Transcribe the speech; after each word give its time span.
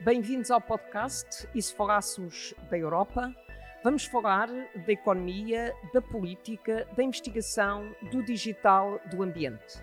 Bem-vindos 0.00 0.50
ao 0.50 0.60
podcast 0.60 1.48
E 1.54 1.60
se 1.60 1.74
falássemos 1.74 2.54
da 2.70 2.78
Europa? 2.78 3.34
Vamos 3.82 4.04
falar 4.04 4.46
da 4.48 4.92
economia, 4.92 5.74
da 5.92 6.02
política, 6.02 6.86
da 6.94 7.02
investigação, 7.02 7.90
do 8.12 8.22
digital, 8.22 9.00
do 9.10 9.22
ambiente. 9.22 9.82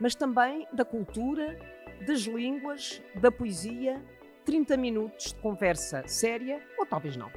Mas 0.00 0.14
também 0.14 0.66
da 0.72 0.84
cultura, 0.84 1.58
das 2.06 2.20
línguas, 2.20 3.02
da 3.14 3.30
poesia. 3.30 4.00
30 4.44 4.76
minutos 4.78 5.26
de 5.26 5.40
conversa 5.40 6.02
séria 6.06 6.60
ou 6.78 6.86
talvez 6.86 7.16
não. 7.16 7.30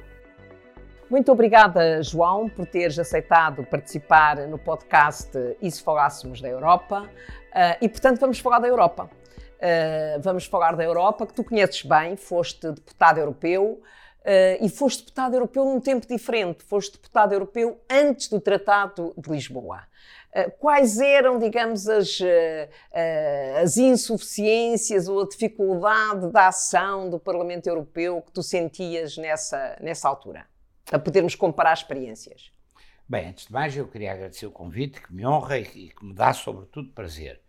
Muito 1.10 1.30
obrigada, 1.30 2.02
João, 2.02 2.48
por 2.48 2.66
teres 2.66 2.98
aceitado 2.98 3.64
participar 3.64 4.48
no 4.48 4.58
podcast 4.58 5.30
E 5.60 5.70
se 5.70 5.82
falássemos 5.82 6.40
da 6.40 6.48
Europa? 6.48 7.02
Uh, 7.02 7.76
e, 7.80 7.88
portanto, 7.88 8.18
vamos 8.18 8.38
falar 8.40 8.58
da 8.58 8.66
Europa. 8.66 9.10
Uh, 9.64 10.20
vamos 10.20 10.44
falar 10.44 10.76
da 10.76 10.84
Europa, 10.84 11.26
que 11.26 11.32
tu 11.32 11.42
conheces 11.42 11.80
bem, 11.80 12.16
foste 12.16 12.70
deputado 12.70 13.16
europeu. 13.18 13.80
Uh, 14.20 14.64
e 14.64 14.68
foste 14.68 15.00
deputado 15.00 15.34
europeu 15.34 15.64
num 15.64 15.80
tempo 15.80 16.06
diferente, 16.06 16.64
foste 16.64 16.92
deputado 16.92 17.32
europeu 17.32 17.80
antes 17.90 18.28
do 18.28 18.40
Tratado 18.40 19.14
de 19.16 19.30
Lisboa. 19.30 19.82
Uh, 20.34 20.50
quais 20.58 20.98
eram, 20.98 21.38
digamos, 21.38 21.88
as, 21.88 22.18
as 23.62 23.78
insuficiências 23.78 25.08
ou 25.08 25.22
a 25.22 25.28
dificuldade 25.28 26.30
da 26.30 26.48
ação 26.48 27.08
do 27.08 27.18
Parlamento 27.18 27.66
Europeu 27.66 28.20
que 28.20 28.32
tu 28.32 28.42
sentias 28.42 29.16
nessa, 29.16 29.78
nessa 29.80 30.08
altura? 30.08 30.44
Para 30.84 30.98
podermos 30.98 31.34
comparar 31.34 31.72
experiências. 31.72 32.50
Bem, 33.08 33.28
antes 33.28 33.46
de 33.46 33.52
mais, 33.52 33.74
eu 33.74 33.86
queria 33.86 34.12
agradecer 34.12 34.46
o 34.46 34.50
convite, 34.50 35.00
que 35.00 35.12
me 35.14 35.26
honra 35.26 35.58
e 35.58 35.64
que 35.64 36.04
me 36.04 36.12
dá, 36.12 36.34
sobretudo, 36.34 36.90
prazer. 36.92 37.40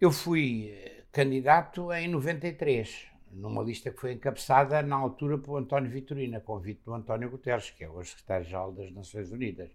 Eu 0.00 0.12
fui 0.12 0.72
candidato 1.10 1.92
em 1.92 2.06
93 2.08 3.08
numa 3.32 3.62
lista 3.62 3.90
que 3.90 4.00
foi 4.00 4.12
encabeçada 4.12 4.82
na 4.82 4.96
altura 4.96 5.38
por 5.38 5.58
António 5.58 5.90
Vitorino, 5.90 6.36
a 6.36 6.40
convite 6.40 6.82
do 6.84 6.94
António 6.94 7.30
Guterres, 7.30 7.70
que 7.70 7.84
é 7.84 7.88
hoje 7.88 8.10
secretário-geral 8.10 8.72
das 8.72 8.90
Nações 8.92 9.30
Unidas. 9.30 9.70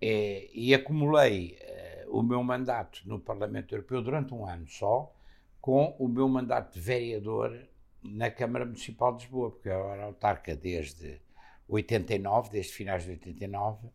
É, 0.00 0.48
e 0.52 0.74
acumulei 0.74 1.58
uh, 2.06 2.18
o 2.18 2.22
meu 2.22 2.42
mandato 2.42 3.02
no 3.06 3.18
Parlamento 3.18 3.74
Europeu 3.74 4.02
durante 4.02 4.34
um 4.34 4.46
ano 4.46 4.66
só, 4.68 5.12
com 5.60 5.96
o 5.98 6.08
meu 6.08 6.28
mandato 6.28 6.74
de 6.74 6.80
vereador 6.80 7.58
na 8.02 8.30
Câmara 8.30 8.64
Municipal 8.64 9.16
de 9.16 9.24
Lisboa, 9.24 9.50
porque 9.50 9.68
eu 9.68 9.90
era 9.90 10.04
autarca 10.04 10.54
desde 10.54 11.20
89, 11.66 12.50
desde 12.50 12.72
finais 12.72 13.04
de 13.04 13.10
89, 13.10 13.86
uh, 13.86 13.90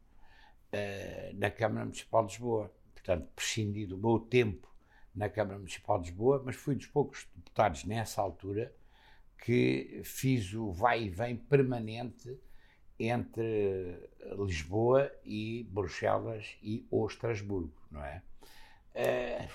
na 1.36 1.50
Câmara 1.50 1.86
Municipal 1.86 2.26
de 2.26 2.34
Lisboa. 2.34 2.72
Portanto, 2.94 3.30
prescindi 3.36 3.86
do 3.86 3.98
meu 3.98 4.20
tempo 4.20 4.73
na 5.16 5.30
Câmara 5.30 5.58
Municipal 5.58 6.00
de 6.00 6.10
Lisboa, 6.10 6.42
mas 6.44 6.56
fui 6.56 6.76
dos 6.76 6.88
poucos 6.88 7.28
deputados 7.36 7.84
nessa 7.86 8.22
altura 8.22 8.74
que 9.38 10.02
fiz 10.06 10.54
o 10.54 10.72
vai 10.72 11.04
e 11.04 11.10
vem 11.10 11.36
permanente 11.36 12.40
entre 12.98 14.10
Lisboa 14.38 15.12
e 15.26 15.68
Bruxelas 15.70 16.58
e 16.62 16.88
ou 16.90 17.06
Estrasburgo, 17.08 17.74
não 17.92 18.04
é? 18.04 18.22
Uh, 18.96 19.50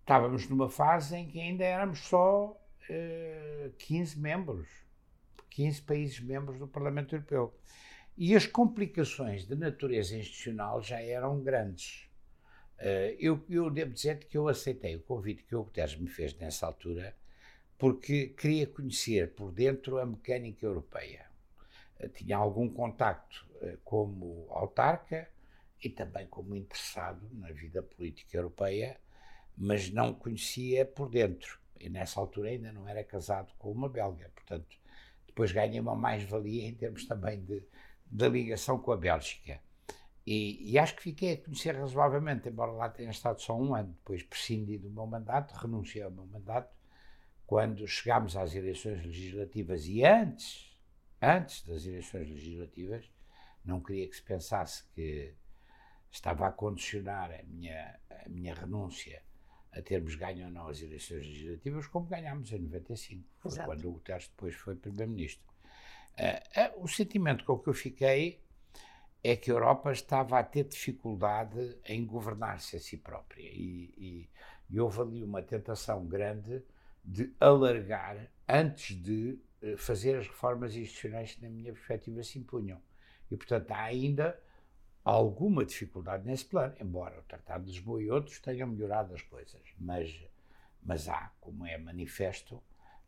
estávamos 0.00 0.48
numa 0.48 0.68
fase 0.68 1.16
em 1.16 1.28
que 1.28 1.40
ainda 1.40 1.64
éramos 1.64 2.00
só 2.00 2.50
uh, 2.50 2.56
eh, 2.90 3.70
15 3.78 4.18
membros, 4.18 4.68
15 5.48 5.82
países 5.82 6.20
membros 6.20 6.58
do 6.58 6.66
Parlamento 6.66 7.14
Europeu. 7.14 7.54
E 8.16 8.36
as 8.36 8.46
complicações 8.46 9.46
de 9.46 9.54
natureza 9.54 10.16
institucional 10.16 10.82
já 10.82 11.00
eram 11.00 11.40
grandes. 11.40 12.11
Uh, 12.82 13.14
eu, 13.20 13.40
eu, 13.48 13.70
devo 13.70 13.92
dizer 13.92 14.18
que 14.24 14.36
eu 14.36 14.48
aceitei 14.48 14.96
o 14.96 15.00
convite 15.02 15.44
que 15.44 15.54
o 15.54 15.62
Guterres 15.62 15.94
me 15.94 16.08
fez 16.08 16.34
nessa 16.34 16.66
altura 16.66 17.14
porque 17.78 18.26
queria 18.36 18.66
conhecer 18.66 19.34
por 19.34 19.52
dentro 19.52 20.00
a 20.00 20.04
mecânica 20.04 20.66
europeia. 20.66 21.24
Uh, 22.00 22.08
tinha 22.08 22.36
algum 22.36 22.68
contacto 22.68 23.46
uh, 23.62 23.78
como 23.84 24.48
autarca 24.50 25.30
e 25.80 25.88
também 25.88 26.26
como 26.26 26.56
interessado 26.56 27.28
na 27.30 27.52
vida 27.52 27.84
política 27.84 28.36
europeia, 28.36 28.98
mas 29.56 29.88
não 29.88 30.12
conhecia 30.12 30.84
por 30.84 31.08
dentro. 31.08 31.60
E 31.78 31.88
nessa 31.88 32.18
altura 32.18 32.48
ainda 32.48 32.72
não 32.72 32.88
era 32.88 33.04
casado 33.04 33.52
com 33.60 33.70
uma 33.70 33.88
belga, 33.88 34.28
portanto, 34.34 34.76
depois 35.24 35.52
ganhei 35.52 35.78
uma 35.78 35.94
mais-valia 35.94 36.66
em 36.66 36.74
termos 36.74 37.06
também 37.06 37.40
de, 37.44 37.62
de 38.06 38.28
ligação 38.28 38.76
com 38.76 38.90
a 38.90 38.96
Bélgica. 38.96 39.60
E, 40.26 40.72
e, 40.72 40.78
acho 40.78 40.94
que 40.94 41.02
fiquei 41.02 41.32
a 41.32 41.36
conhecer 41.36 41.74
razoavelmente, 41.74 42.48
embora 42.48 42.70
lá 42.70 42.88
tenha 42.88 43.10
estado 43.10 43.40
só 43.40 43.58
um 43.58 43.74
ano. 43.74 43.92
Depois 43.98 44.22
prescindi 44.22 44.78
do 44.78 44.88
meu 44.88 45.06
mandato, 45.06 45.52
renunciei 45.54 46.04
ao 46.04 46.12
meu 46.12 46.26
mandato, 46.26 46.72
quando 47.44 47.86
chegámos 47.88 48.36
às 48.36 48.54
eleições 48.54 49.04
legislativas 49.04 49.86
e 49.86 50.04
antes, 50.04 50.78
antes 51.20 51.62
das 51.64 51.84
eleições 51.86 52.28
legislativas, 52.28 53.10
não 53.64 53.80
queria 53.80 54.08
que 54.08 54.14
se 54.14 54.22
pensasse 54.22 54.84
que 54.94 55.34
estava 56.10 56.46
a 56.46 56.52
condicionar 56.52 57.32
a 57.32 57.42
minha, 57.42 57.98
a 58.10 58.28
minha 58.28 58.54
renúncia 58.54 59.22
a 59.72 59.80
termos 59.80 60.14
ganho 60.14 60.46
ou 60.46 60.52
não 60.52 60.68
as 60.68 60.82
eleições 60.82 61.26
legislativas, 61.26 61.86
como 61.86 62.06
ganhámos 62.06 62.52
em 62.52 62.58
95, 62.58 63.24
foi 63.38 63.50
Exato. 63.50 63.66
quando 63.66 63.88
o 63.88 63.92
Guterres 63.92 64.28
depois 64.28 64.54
foi 64.54 64.76
Primeiro-Ministro. 64.76 65.50
Uh, 66.12 66.78
uh, 66.78 66.84
o 66.84 66.88
sentimento 66.88 67.44
com 67.44 67.58
que 67.58 67.68
eu 67.70 67.74
fiquei 67.74 68.41
é 69.22 69.36
que 69.36 69.50
a 69.50 69.54
Europa 69.54 69.92
estava 69.92 70.38
a 70.38 70.42
ter 70.42 70.64
dificuldade 70.64 71.78
em 71.84 72.04
governar-se 72.04 72.76
a 72.76 72.80
si 72.80 72.96
própria. 72.96 73.48
E, 73.48 73.94
e, 73.96 74.30
e, 74.68 74.80
houve 74.80 75.00
ali 75.00 75.22
uma 75.22 75.42
tentação 75.42 76.04
grande 76.06 76.62
de 77.04 77.32
alargar 77.38 78.16
antes 78.48 78.96
de 78.96 79.38
eh, 79.60 79.76
fazer 79.76 80.16
as 80.16 80.26
reformas 80.26 80.74
institucionais 80.74 81.34
que, 81.34 81.42
na 81.42 81.48
minha 81.48 81.72
perspectiva, 81.72 82.22
se 82.22 82.38
impunham. 82.38 82.80
E, 83.30 83.36
portanto, 83.36 83.70
há 83.70 83.82
ainda 83.84 84.38
alguma 85.04 85.64
dificuldade 85.64 86.26
nesse 86.26 86.44
plano, 86.44 86.74
embora 86.80 87.18
o 87.18 87.22
Tratado 87.22 87.64
de 87.64 87.70
Lisboa 87.70 88.02
e 88.02 88.10
outros 88.10 88.40
tenham 88.40 88.68
melhorado 88.68 89.14
as 89.14 89.22
coisas. 89.22 89.62
Mas, 89.78 90.24
mas 90.82 91.08
há, 91.08 91.32
como 91.40 91.64
é 91.64 91.78
manifesto, 91.78 92.62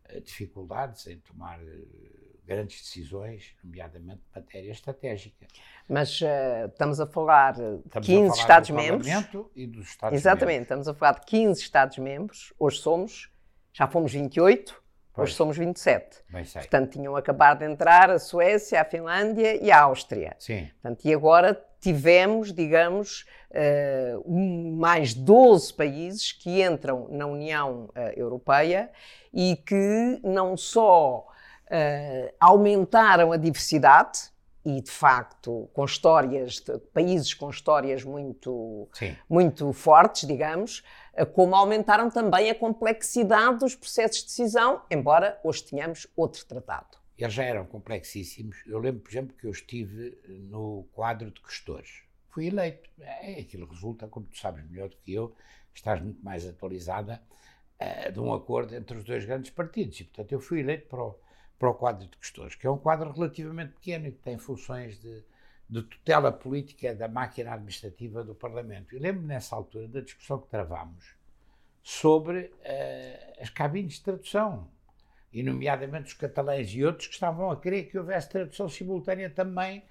eh, 0.05 0.21
dificuldades 0.21 1.07
em 1.09 1.19
tomar 1.19 1.61
eh, 1.61 2.24
grandes 2.47 2.81
decisões, 2.83 3.55
nomeadamente 3.63 4.19
de 4.19 4.41
matéria 4.41 4.71
estratégica. 4.71 5.47
Mas 5.89 6.21
uh, 6.21 6.67
estamos 6.69 7.01
a 7.01 7.07
falar 7.07 7.55
de 7.55 8.01
15 8.01 8.39
Estados-membros. 8.39 9.07
e 9.55 9.67
dos 9.67 9.89
Estados 9.89 10.19
Exatamente, 10.19 10.63
estamos 10.63 10.89
a 10.89 10.95
falar 10.95 11.21
de 11.21 11.27
15 11.27 11.61
Estados-membros. 11.61 12.53
Hoje 12.59 12.79
somos, 12.79 13.31
já 13.73 13.87
fomos 13.87 14.13
28, 14.13 14.83
pois. 15.13 15.29
hoje 15.29 15.37
somos 15.37 15.57
27. 15.57 16.23
Bem 16.31 16.45
sei. 16.45 16.63
Portanto, 16.63 16.93
tinham 16.93 17.17
acabado 17.17 17.61
de 17.61 17.65
entrar 17.65 18.11
a 18.11 18.19
Suécia, 18.19 18.81
a 18.81 18.85
Finlândia 18.85 19.57
e 19.63 19.71
a 19.71 19.83
Áustria. 19.83 20.37
Sim. 20.39 20.69
Portanto, 20.81 21.05
e 21.05 21.15
agora 21.15 21.65
tivemos, 21.81 22.53
digamos, 22.53 23.27
uh, 23.51 24.77
mais 24.77 25.15
12 25.15 25.73
países 25.75 26.33
que 26.33 26.63
entram 26.63 27.09
na 27.11 27.27
União 27.27 27.91
uh, 27.91 28.01
Europeia 28.17 28.91
e 29.33 29.57
que 29.57 30.21
não 30.23 30.57
só 30.57 31.27
uh, 31.67 32.35
aumentaram 32.41 33.33
a 33.33 33.37
diversidade 33.37 34.33
e, 34.65 34.81
de 34.81 34.91
facto, 34.91 35.69
com 35.75 35.85
histórias, 35.85 36.61
de, 36.61 36.79
países 36.93 37.35
com 37.35 37.51
histórias 37.51 38.03
muito, 38.03 38.89
muito 39.29 39.73
fortes, 39.73 40.27
digamos, 40.27 40.83
uh, 41.19 41.27
como 41.27 41.55
aumentaram 41.55 42.11
também 42.11 42.51
a 42.51 42.55
complexidade 42.55 43.59
dos 43.59 43.75
processos 43.75 44.21
de 44.21 44.25
decisão, 44.27 44.83
embora 44.91 45.39
hoje 45.45 45.65
tenhamos 45.65 46.07
outro 46.17 46.45
tratado. 46.47 46.99
Eles 47.17 47.33
já 47.33 47.45
eram 47.45 47.65
complexíssimos. 47.67 48.63
Eu 48.67 48.79
lembro, 48.79 49.03
por 49.03 49.11
exemplo, 49.11 49.37
que 49.37 49.47
eu 49.47 49.51
estive 49.51 50.19
no 50.29 50.85
quadro 50.93 51.31
de 51.31 51.41
questores. 51.41 52.03
Fui 52.31 52.49
eleito. 52.49 52.91
É, 52.99 53.41
aquilo 53.41 53.69
resulta, 53.69 54.09
como 54.09 54.27
tu 54.27 54.37
sabes 54.37 54.69
melhor 54.69 54.89
do 54.89 54.97
que 54.97 55.15
eu, 55.15 55.33
estás 55.73 56.01
muito 56.03 56.23
mais 56.25 56.45
atualizada, 56.45 57.23
uh, 57.81 58.13
de 58.13 58.19
um 58.19 58.33
acordo 58.35 58.75
entre 58.75 58.97
os 58.97 59.05
dois 59.05 59.25
grandes 59.25 59.51
partidos. 59.51 60.01
E, 60.01 60.05
portanto, 60.05 60.33
eu 60.33 60.41
fui 60.41 60.61
eleito 60.61 60.89
para 60.89 61.03
o, 61.03 61.15
para 61.59 61.71
o 61.71 61.75
quadro 61.75 62.07
de 62.07 62.17
questores, 62.17 62.55
que 62.55 62.67
é 62.67 62.71
um 62.71 62.79
quadro 62.79 63.11
relativamente 63.13 63.73
pequeno 63.73 64.09
e 64.09 64.13
que 64.13 64.19
tem 64.19 64.39
funções 64.39 64.99
de, 65.01 65.25
de 65.69 65.83
tutela 65.83 66.33
política 66.33 66.95
da 66.95 67.09
máquina 67.09 67.53
administrativa 67.53 68.23
do 68.25 68.35
Parlamento. 68.35 68.95
E 68.95 68.99
lembro-me 68.99 69.29
nessa 69.29 69.55
altura 69.55 69.89
da 69.89 70.01
discussão 70.01 70.39
que 70.39 70.49
travámos 70.49 71.15
sobre 71.83 72.41
uh, 72.41 73.43
as 73.43 73.51
cabines 73.51 73.95
de 73.95 74.03
tradução, 74.03 74.69
e 75.35 75.43
nomeadamente 75.43 76.07
os 76.07 76.15
catalães 76.15 76.71
e 76.71 76.85
outros 76.85 77.09
que 77.09 77.15
estavam 77.15 77.51
a 77.51 77.61
querer 77.61 77.85
que 77.85 77.99
houvesse 77.99 78.29
tradução 78.29 78.69
simultânea 78.69 79.29
também 79.29 79.83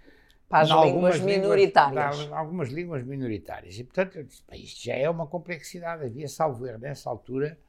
para 0.48 0.62
as 0.62 0.70
línguas 0.70 1.20
minoritárias. 1.20 2.18
Línguas, 2.18 2.40
algumas 2.40 2.70
línguas 2.70 3.04
minoritárias. 3.04 3.78
E, 3.78 3.84
portanto, 3.84 4.16
eu 4.16 4.24
disse, 4.24 4.42
isto 4.54 4.86
já 4.86 4.96
é 4.96 5.10
uma 5.10 5.28
complexidade. 5.28 6.06
Havia, 6.06 6.30
salvo 6.30 6.66
erro, 6.66 6.80
nessa 6.80 7.10
altura, 7.10 7.60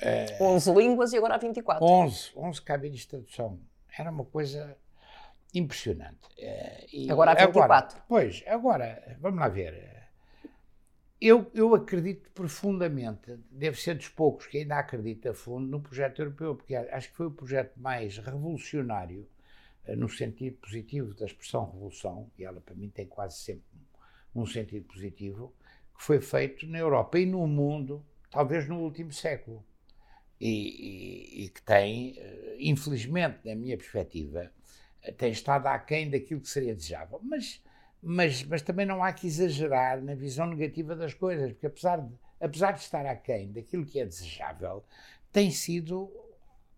é, 0.00 0.36
11 0.40 0.72
línguas 0.72 1.12
e 1.12 1.16
agora 1.16 1.34
há 1.34 1.38
24. 1.38 1.84
11, 1.84 2.32
11 2.36 2.62
cabines 2.62 3.00
de 3.00 3.08
tradução. 3.08 3.58
Era 3.96 4.10
uma 4.10 4.24
coisa 4.24 4.76
impressionante. 5.54 6.20
É, 6.38 6.86
agora 7.10 7.32
há 7.32 7.34
24. 7.34 7.96
Agora, 7.96 8.04
pois, 8.08 8.42
agora, 8.46 9.16
vamos 9.20 9.40
lá 9.40 9.48
ver. 9.48 10.08
eu, 11.20 11.50
eu 11.54 11.74
acredito 11.74 12.30
profundamente, 12.30 13.38
deve 13.50 13.80
ser 13.80 13.94
dos 13.94 14.08
poucos 14.08 14.46
que 14.46 14.58
ainda 14.58 14.78
acredita 14.78 15.30
a 15.30 15.34
fundo 15.34 15.66
no 15.66 15.80
projeto 15.80 16.20
europeu, 16.20 16.56
porque 16.56 16.74
acho 16.74 17.10
que 17.10 17.16
foi 17.16 17.26
o 17.26 17.30
projeto 17.30 17.78
mais 17.78 18.18
revolucionário, 18.18 19.28
eh, 19.84 19.94
no 19.94 20.08
sentido 20.08 20.56
positivo 20.56 21.14
da 21.14 21.26
expressão 21.26 21.70
revolução, 21.70 22.30
e 22.38 22.44
ela 22.44 22.60
para 22.60 22.74
mim 22.74 22.88
tem 22.88 23.06
quase 23.06 23.38
sempre 23.38 23.64
um 24.34 24.46
sentido 24.46 24.86
positivo, 24.86 25.54
que 25.96 26.02
foi 26.02 26.20
feito 26.20 26.66
na 26.66 26.78
Europa 26.78 27.18
e 27.18 27.26
no 27.26 27.46
mundo, 27.46 28.04
talvez 28.30 28.66
no 28.66 28.80
último 28.80 29.12
século. 29.12 29.64
E, 30.44 31.44
e, 31.44 31.48
que 31.50 31.62
tem, 31.62 32.14
eh, 32.18 32.56
infelizmente, 32.58 33.38
na 33.44 33.54
minha 33.54 33.76
perspectiva, 33.76 34.50
eh, 35.02 35.12
tem 35.12 35.30
estado 35.30 35.66
aquém 35.68 36.10
daquilo 36.10 36.40
que 36.40 36.48
seria 36.48 36.74
desejável. 36.74 37.20
Mas 37.22 37.62
mas, 38.02 38.42
mas 38.42 38.62
também 38.62 38.84
não 38.84 39.02
há 39.02 39.12
que 39.12 39.28
exagerar 39.28 40.02
na 40.02 40.14
visão 40.14 40.46
negativa 40.46 40.96
das 40.96 41.14
coisas, 41.14 41.52
porque 41.52 41.68
apesar 41.68 42.00
de, 42.00 42.12
apesar 42.40 42.72
de 42.72 42.80
estar 42.80 43.06
aquém 43.06 43.52
daquilo 43.52 43.86
que 43.86 44.00
é 44.00 44.04
desejável, 44.04 44.84
tem 45.30 45.52
sido 45.52 46.10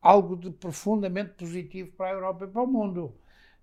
algo 0.03 0.37
de 0.37 0.51
profundamente 0.51 1.33
positivo 1.33 1.91
para 1.93 2.11
a 2.11 2.13
Europa 2.13 2.45
e 2.45 2.49
para 2.49 2.63
o 2.63 2.67
mundo. 2.67 3.15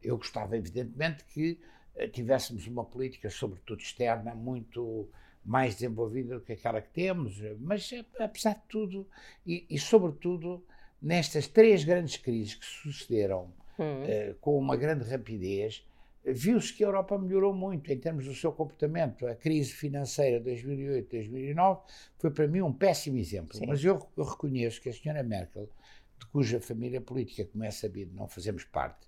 Eu 0.01 0.18
gostava, 0.18 0.57
evidentemente, 0.57 1.24
que 1.25 1.59
eh, 1.95 2.07
tivéssemos 2.07 2.65
uma 2.65 2.83
política, 2.83 3.30
sobretudo 3.30 3.80
externa, 3.80 4.33
muito 4.33 5.07
mais 5.43 5.75
desenvolvida 5.75 6.35
do 6.35 6.41
que 6.41 6.53
aquela 6.53 6.81
que 6.81 6.89
temos, 6.89 7.41
mas 7.59 7.91
eh, 7.91 8.05
apesar 8.19 8.53
de 8.53 8.61
tudo, 8.69 9.07
e, 9.45 9.65
e 9.69 9.79
sobretudo 9.79 10.63
nestas 11.01 11.47
três 11.47 11.83
grandes 11.83 12.17
crises 12.17 12.55
que 12.55 12.65
sucederam 12.65 13.51
hum. 13.79 14.03
uh, 14.03 14.35
com 14.35 14.57
uma 14.57 14.75
grande 14.75 15.09
rapidez, 15.09 15.83
viu-se 16.23 16.71
que 16.71 16.83
a 16.83 16.88
Europa 16.88 17.17
melhorou 17.17 17.53
muito 17.53 17.91
em 17.91 17.97
termos 17.97 18.25
do 18.25 18.35
seu 18.35 18.51
comportamento. 18.51 19.25
A 19.25 19.35
crise 19.35 19.71
financeira 19.71 20.39
de 20.39 20.51
2008-2009 20.51 21.81
foi 22.19 22.31
para 22.31 22.47
mim 22.47 22.61
um 22.61 22.71
péssimo 22.71 23.17
exemplo. 23.17 23.57
Sim. 23.57 23.65
Mas 23.65 23.83
eu, 23.83 23.99
eu, 24.15 24.23
reconheço 24.23 24.79
que 24.79 24.89
a 24.89 24.93
senhora 24.93 25.23
Merkel, 25.23 25.67
de 26.19 26.25
cuja 26.27 26.59
família 26.59 27.01
política, 27.01 27.45
como 27.51 27.63
é 27.63 27.71
sabido, 27.71 28.13
não 28.13 28.27
fazemos 28.27 28.63
parte, 28.63 29.07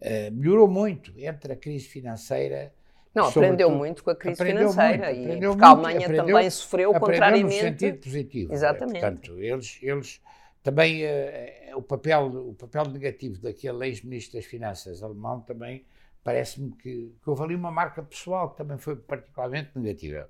uh, 0.00 0.32
melhorou 0.32 0.68
muito 0.68 1.12
entre 1.18 1.52
a 1.52 1.56
crise 1.56 1.86
financeira. 1.86 2.72
Não, 3.14 3.28
aprendeu 3.28 3.70
muito 3.70 4.02
com 4.02 4.10
a 4.10 4.16
crise 4.16 4.44
financeira 4.44 5.14
muito, 5.14 5.32
e 5.32 5.48
porque 5.48 5.64
a 5.64 5.68
Alemanha 5.68 5.98
aprendeu, 6.00 6.26
também 6.26 6.50
sofreu 6.50 6.94
contrariamente. 6.94 7.44
no 7.44 7.70
sentido 7.70 7.98
positivo. 7.98 8.52
Exatamente. 8.52 9.00
Portanto, 9.00 9.38
eles, 9.38 9.78
eles 9.80 10.20
também 10.62 11.04
uh, 11.04 11.76
o 11.76 11.82
papel 11.82 12.26
o 12.48 12.54
papel 12.54 12.88
negativo 12.88 13.38
daquele 13.40 13.86
ex-ministro 13.86 14.38
das 14.38 14.46
Finanças 14.46 15.02
alemão 15.02 15.40
também 15.40 15.84
parece-me 16.24 16.72
que, 16.72 17.14
que 17.22 17.30
houve 17.30 17.42
ali 17.42 17.54
uma 17.54 17.70
marca 17.70 18.02
pessoal 18.02 18.50
que 18.50 18.56
também 18.56 18.78
foi 18.78 18.96
particularmente 18.96 19.70
negativa. 19.76 20.28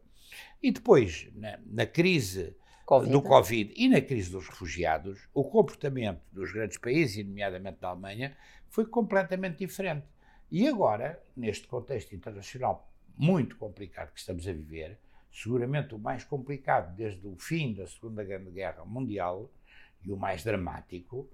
E 0.61 0.73
depois, 0.73 1.29
na, 1.35 1.59
na 1.65 1.87
crise 1.87 2.57
COVID. 2.85 3.13
do 3.13 3.23
Covid 3.23 3.73
e 3.77 3.89
na 3.89 4.01
crise 4.01 4.31
dos 4.31 4.49
refugiados, 4.49 5.29
o 5.33 5.45
comportamento 5.45 6.21
dos 6.33 6.53
grandes 6.53 6.77
países, 6.79 7.25
nomeadamente 7.25 7.79
da 7.81 7.89
Alemanha, 7.89 8.37
foi 8.69 8.85
completamente 8.85 9.59
diferente. 9.59 10.05
E 10.51 10.69
agora, 10.69 11.21
neste 11.37 11.67
contexto 11.67 12.15
internacional 12.15 12.91
muito 13.17 13.57
complicado 13.57 14.13
que 14.13 14.19
estamos 14.19 14.47
a 14.47 14.53
viver, 14.53 14.99
seguramente 15.33 15.95
o 15.95 15.99
mais 15.99 16.25
complicado 16.25 16.95
desde 16.95 17.27
o 17.27 17.37
fim 17.37 17.75
da 17.75 17.87
Segunda 17.87 18.23
Grande 18.25 18.51
Guerra 18.51 18.85
Mundial 18.85 19.51
e 20.05 20.13
o 20.13 20.17
mais 20.17 20.45
dramático, 20.45 21.29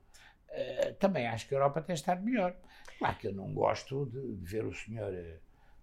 uh, 0.49 0.95
também 0.99 1.27
acho 1.27 1.49
que 1.49 1.55
a 1.55 1.59
Europa 1.59 1.83
tem 1.83 1.95
estado 1.95 2.23
melhor. 2.23 2.55
Claro 2.99 3.17
que 3.17 3.29
eu 3.29 3.33
não 3.33 3.53
gosto 3.53 4.07
de, 4.07 4.37
de 4.37 4.45
ver 4.45 4.65
o 4.65 4.75
senhor, 4.75 5.13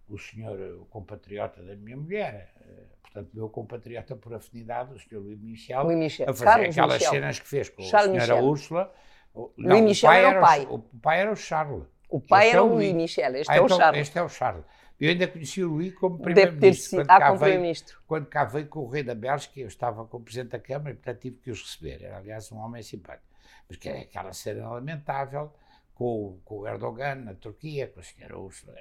o 0.07 0.17
senhor 0.17 0.59
o 0.81 0.85
compatriota 0.85 1.61
da 1.63 1.75
minha 1.75 1.97
mulher, 1.97 2.53
uh, 2.61 3.01
portanto, 3.01 3.29
meu 3.33 3.49
compatriota 3.49 4.15
por 4.15 4.33
afinidade, 4.33 4.93
o 4.93 4.99
senhor 4.99 5.21
Luís 5.21 5.39
Michel, 5.39 5.83
Louis 5.83 5.97
Michel. 5.97 6.29
a 6.29 6.33
fazer 6.33 6.45
Carlos 6.45 6.69
aquelas 6.69 6.93
Michel. 6.93 7.11
cenas 7.11 7.39
que 7.39 7.47
fez 7.47 7.69
com 7.69 7.83
Charles 7.83 8.09
a 8.09 8.25
senhora 8.25 8.33
Michel. 8.35 8.49
Úrsula. 8.49 8.95
O, 9.33 9.51
não, 9.57 9.69
Louis 9.69 9.83
Michel 9.83 10.11
era 10.11 10.39
o 10.39 10.41
pai. 10.41 10.65
O, 10.65 10.75
o 10.75 10.99
pai 10.99 11.21
era 11.21 11.31
o 11.31 11.35
Charles. 11.35 11.85
O 12.09 12.21
pai 12.21 12.45
este 12.45 12.55
era 12.55 12.59
é 12.59 12.61
o 12.61 12.69
Louis 12.73 12.93
Michel, 12.93 13.35
este 13.35 13.51
ah, 13.51 13.55
é 13.55 13.61
o 13.61 13.65
então, 13.65 13.77
Charles. 13.77 14.01
Este 14.01 14.17
é 14.17 14.23
o 14.23 14.29
Charles. 14.29 14.65
Eu 14.99 15.09
ainda 15.09 15.27
conheci 15.27 15.63
o 15.63 15.69
Luís 15.69 15.93
como 15.93 16.17
primeiro-ministro. 16.17 17.05
Quando, 17.05 17.09
ah, 17.11 17.37
primeiro 17.37 17.79
quando 18.07 18.25
cá 18.25 18.45
veio 18.45 18.67
com 18.67 18.79
o 18.79 18.89
rei 18.89 19.03
da 19.03 19.13
Bélgica, 19.13 19.59
eu 19.59 19.67
estava 19.67 20.05
com 20.05 20.17
o 20.17 20.21
presidente 20.21 20.51
da 20.51 20.59
Câmara 20.59 20.91
e, 20.91 20.93
portanto, 20.95 21.19
tive 21.19 21.37
que 21.37 21.51
os 21.51 21.61
receber. 21.61 22.03
Era, 22.03 22.17
aliás, 22.17 22.51
um 22.51 22.57
homem 22.57 22.81
simpático. 22.81 23.27
Mas 23.67 23.77
que 23.77 23.89
é 23.89 24.01
aquela 24.01 24.33
cena 24.33 24.69
lamentável 24.69 25.53
com, 25.93 26.39
com 26.43 26.59
o 26.59 26.67
Erdogan 26.67 27.15
na 27.15 27.35
Turquia, 27.35 27.87
com 27.87 27.99
a 27.99 28.03
senhora 28.03 28.39
Ursula. 28.39 28.73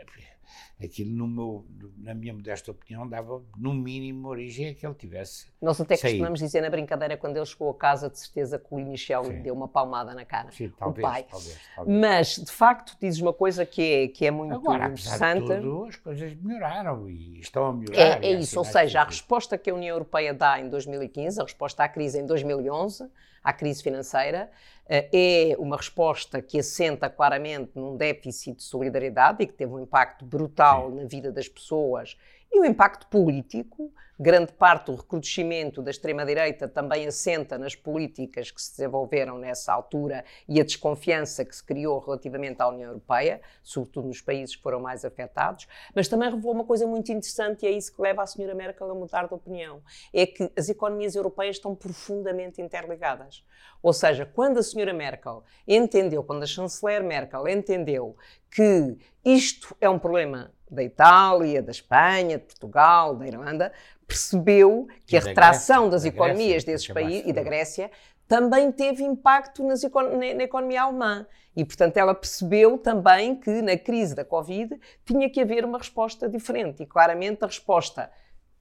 Aquilo, 0.83 1.11
no 1.11 1.27
meu, 1.27 1.67
na 1.97 2.15
minha 2.15 2.35
modesta 2.35 2.71
opinião, 2.71 3.09
dava 3.09 3.43
no 3.57 3.73
mínimo 3.73 4.29
origem 4.29 4.69
a 4.69 4.75
que 4.75 4.87
ele 4.87 4.95
tivesse. 4.95 5.47
Nós 5.61 5.81
até 5.81 5.97
saído. 5.97 6.17
costumamos 6.17 6.41
dizer 6.41 6.61
na 6.61 6.71
brincadeira, 6.71 7.17
quando 7.17 7.37
ele 7.37 7.47
chegou 7.47 7.71
a 7.71 7.75
casa, 7.75 8.11
de 8.11 8.19
certeza 8.19 8.59
que 8.59 8.67
o 8.71 8.77
Michel 8.77 9.23
lhe 9.25 9.41
deu 9.41 9.55
uma 9.55 9.69
palmada 9.69 10.15
na 10.15 10.25
cara. 10.25 10.51
Sim, 10.51 10.73
talvez, 10.77 11.07
o 11.07 11.11
pai. 11.11 11.27
Talvez, 11.31 11.59
talvez. 11.75 12.01
Mas, 12.01 12.37
de 12.37 12.51
facto, 12.51 12.97
dizes 13.01 13.21
uma 13.21 13.33
coisa 13.33 13.65
que 13.65 13.83
é, 13.83 14.09
que 14.09 14.27
é 14.27 14.31
muito 14.31 14.55
Agora, 14.55 14.87
interessante. 14.87 15.47
De 15.47 15.61
tudo, 15.61 15.85
as 15.87 15.97
coisas 15.97 16.35
melhoraram 16.35 17.09
e 17.09 17.41
estão 17.41 17.67
a 17.67 17.73
melhorar. 17.73 18.23
É, 18.23 18.27
é 18.27 18.33
isso, 18.33 18.59
ou 18.59 18.65
seja, 18.65 19.01
a 19.01 19.05
resposta 19.05 19.57
que 19.57 19.71
a 19.71 19.75
União 19.75 19.95
Europeia 19.95 20.35
dá 20.35 20.61
em 20.61 20.69
2015, 20.69 21.41
a 21.41 21.45
resposta 21.45 21.85
à 21.85 21.89
crise 21.89 22.19
em 22.19 22.27
2011, 22.27 23.09
à 23.43 23.53
crise 23.53 23.83
financeira, 23.83 24.51
eh, 24.89 25.53
é 25.53 25.57
uma 25.59 25.77
resposta 25.77 26.41
que 26.43 26.59
assenta 26.59 27.09
claramente 27.09 27.73
num 27.75 27.97
déficit 27.97 28.57
de 28.57 28.63
solidariedade 28.63 29.43
e 29.43 29.47
que 29.47 29.53
teve 29.53 29.73
um 29.73 29.81
impacto 29.81 30.25
brutal 30.37 30.91
na 30.91 31.05
vida 31.05 31.33
das 31.33 31.49
pessoas 31.49 32.15
e 32.53 32.61
o 32.61 32.65
impacto 32.65 33.07
político, 33.09 33.93
grande 34.19 34.53
parte 34.53 34.87
do 34.87 34.95
recrudescimento 34.95 35.83
da 35.83 35.91
extrema-direita 35.91 36.67
também 36.67 37.07
assenta 37.07 37.59
nas 37.59 37.75
políticas 37.75 38.51
que 38.51 38.63
se 38.63 38.71
desenvolveram 38.71 39.39
nessa 39.39 39.73
altura 39.73 40.25
e 40.49 40.59
a 40.59 40.65
desconfiança 40.65 41.45
que 41.45 41.55
se 41.55 41.63
criou 41.63 41.99
relativamente 41.99 42.63
à 42.63 42.69
União 42.69 42.89
Europeia, 42.89 43.43
sobretudo 43.63 44.09
nos 44.09 44.23
países 44.23 44.57
que 44.57 44.63
foram 44.63 44.81
mais 44.81 45.05
afetados, 45.05 45.69
mas 45.95 46.09
também 46.09 46.31
revelou 46.31 46.55
uma 46.55 46.65
coisa 46.65 46.87
muito 46.87 47.13
interessante 47.13 47.65
e 47.65 47.69
é 47.69 47.73
isso 47.73 47.95
que 47.95 48.01
leva 48.01 48.23
a 48.23 48.27
senhora 48.27 48.55
Merkel 48.55 48.91
a 48.91 48.95
mudar 48.95 49.27
de 49.27 49.35
opinião, 49.35 49.83
é 50.13 50.25
que 50.25 50.51
as 50.57 50.71
economias 50.71 51.15
europeias 51.15 51.57
estão 51.57 51.75
profundamente 51.75 52.63
interligadas. 52.63 53.45
Ou 53.83 53.93
seja, 53.93 54.25
quando 54.25 54.59
a 54.59 54.63
senhora 54.63 54.95
Merkel 54.95 55.45
entendeu, 55.69 56.25
quando 56.25 56.43
a 56.43 56.47
chanceler 56.47 57.05
Merkel 57.05 57.47
entendeu 57.47 58.17
que 58.51 58.97
isto 59.23 59.77
é 59.79 59.91
um 59.91 59.99
problema 59.99 60.56
da 60.71 60.83
Itália, 60.83 61.63
da 61.63 61.71
Espanha, 61.71 62.39
de 62.39 62.45
Portugal, 62.45 63.15
da 63.15 63.27
Irlanda, 63.27 63.73
percebeu 64.07 64.87
que 65.05 65.17
a 65.17 65.21
retração 65.21 65.89
Grécia, 65.89 65.91
das 65.91 66.05
economias 66.05 66.65
Grécia, 66.65 66.73
desses 66.73 66.89
países 66.89 67.27
e 67.27 67.33
da 67.33 67.43
Grécia 67.43 67.91
também 68.29 68.73
teve 68.73 69.05
impacto 69.05 69.65
nas, 69.65 69.83
na, 69.83 70.43
economia 70.43 70.83
alemã. 70.83 71.27
E, 71.55 71.65
portanto, 71.65 71.97
ela 71.97 72.15
percebeu 72.15 72.77
também 72.77 73.37
que 73.37 73.63
na 73.63 73.77
crise 73.79 74.15
da 74.15 74.25
Covid 74.25 74.79
tinha 75.05 75.31
que 75.31 75.41
haver 75.41 75.65
uma 75.65 75.79
resposta 75.79 76.29
diferente. 76.29 76.83
E, 76.83 76.87
claramente, 76.87 77.45
a 77.45 77.47
resposta 77.47 78.11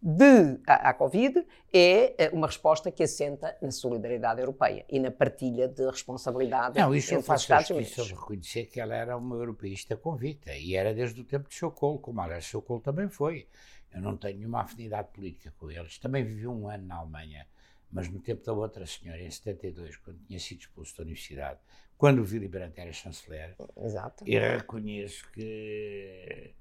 de, 0.02 0.60
à, 0.68 0.90
à, 0.90 0.94
Covid 0.94 1.46
é 1.74 2.26
eh, 2.26 2.30
uma 2.32 2.48
resposta 2.48 2.92
que 2.92 3.02
assenta 3.02 3.58
na 3.62 3.72
solidariedade 3.72 4.40
europeia 4.40 4.86
e 4.90 5.00
na 5.00 5.10
partilha 5.10 5.68
de 5.68 5.84
responsabilidade 5.90 6.80
Não, 6.80 6.94
isso 6.94 7.16
entre 7.16 7.34
os 7.34 7.42
Estados 7.42 7.70
Unidos. 7.72 7.92
Isso 7.92 8.16
reconhecer 8.16 8.66
que 8.66 8.80
ela 8.80 8.94
era 8.94 9.18
uma 9.18 9.36
europeísta 9.36 9.98
convicta 9.98 10.54
e 10.56 10.76
era 10.76 10.94
desde 10.94 11.20
o 11.22 11.24
tempo 11.24 11.50
de 11.50 11.56
Chocolo, 11.56 11.98
como 11.98 12.22
aliás 12.22 12.44
Chocolo 12.44 12.80
também 12.80 13.10
foi. 13.10 13.48
Eu 13.92 14.02
não 14.02 14.18
tenho 14.18 14.38
nenhuma 14.38 14.62
afinidade 14.62 15.08
política 15.14 15.54
com 15.58 15.72
eles. 15.72 15.98
Também 15.98 16.24
vivi 16.24 16.46
um 16.48 16.68
ano 16.68 16.86
na 16.86 16.98
Alemanha, 16.98 17.48
mas 17.90 18.10
no 18.10 18.20
tempo 18.20 18.44
da 18.46 18.54
outra 18.54 18.86
senhora, 18.86 19.22
em 19.22 19.32
72, 19.32 19.96
quando 19.98 20.20
tinha 20.28 20.40
sido 20.40 20.60
expulso 20.60 20.98
da 20.98 21.04
universidade, 21.04 21.60
quando 21.98 22.20
o 22.20 22.24
Willy 22.24 22.48
Brandt 22.48 22.80
era 22.80 22.92
chanceler, 22.92 23.56
Exato. 23.78 24.26
eu 24.28 24.42
reconheço 24.58 25.32
que 25.32 26.54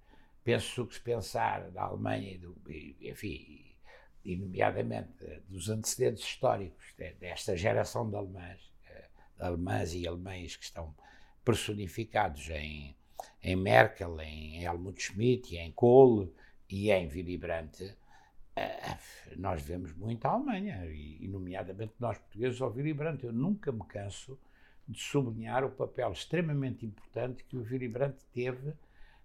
penso 0.44 0.86
que 0.86 0.94
se 0.94 1.00
pensar 1.00 1.70
da 1.70 1.82
Alemanha 1.82 2.32
e, 2.32 2.38
do, 2.38 2.54
enfim, 3.00 3.74
e 4.24 4.36
nomeadamente 4.36 5.42
dos 5.48 5.68
antecedentes 5.68 6.22
históricos 6.22 6.94
desta 7.18 7.56
geração 7.56 8.08
de 8.08 8.16
alemães, 8.16 8.72
eh, 8.86 9.08
alemãs 9.38 9.94
e 9.94 10.06
alemães 10.06 10.56
que 10.56 10.64
estão 10.64 10.94
personificados 11.44 12.48
em, 12.50 12.94
em 13.42 13.56
Merkel, 13.56 14.20
em 14.20 14.62
Helmut 14.62 15.02
Schmidt, 15.02 15.56
em 15.56 15.72
Kohl 15.72 16.32
e 16.68 16.90
em 16.90 17.08
Willy 17.08 17.36
Brandt, 17.36 17.96
eh, 18.56 18.96
nós 19.36 19.62
vemos 19.62 19.92
muito 19.94 20.24
a 20.26 20.30
Alemanha, 20.30 20.86
e, 20.86 21.26
nomeadamente 21.28 21.94
nós 21.98 22.18
portugueses 22.18 22.60
ao 22.60 22.72
Willy 22.72 22.94
Brandt. 22.94 23.24
Eu 23.24 23.32
nunca 23.32 23.72
me 23.72 23.84
canso 23.84 24.38
de 24.86 24.98
sublinhar 24.98 25.64
o 25.64 25.70
papel 25.70 26.12
extremamente 26.12 26.86
importante 26.86 27.44
que 27.44 27.56
o 27.56 27.62
Willy 27.62 27.88
Brandt 27.88 28.18
teve 28.32 28.74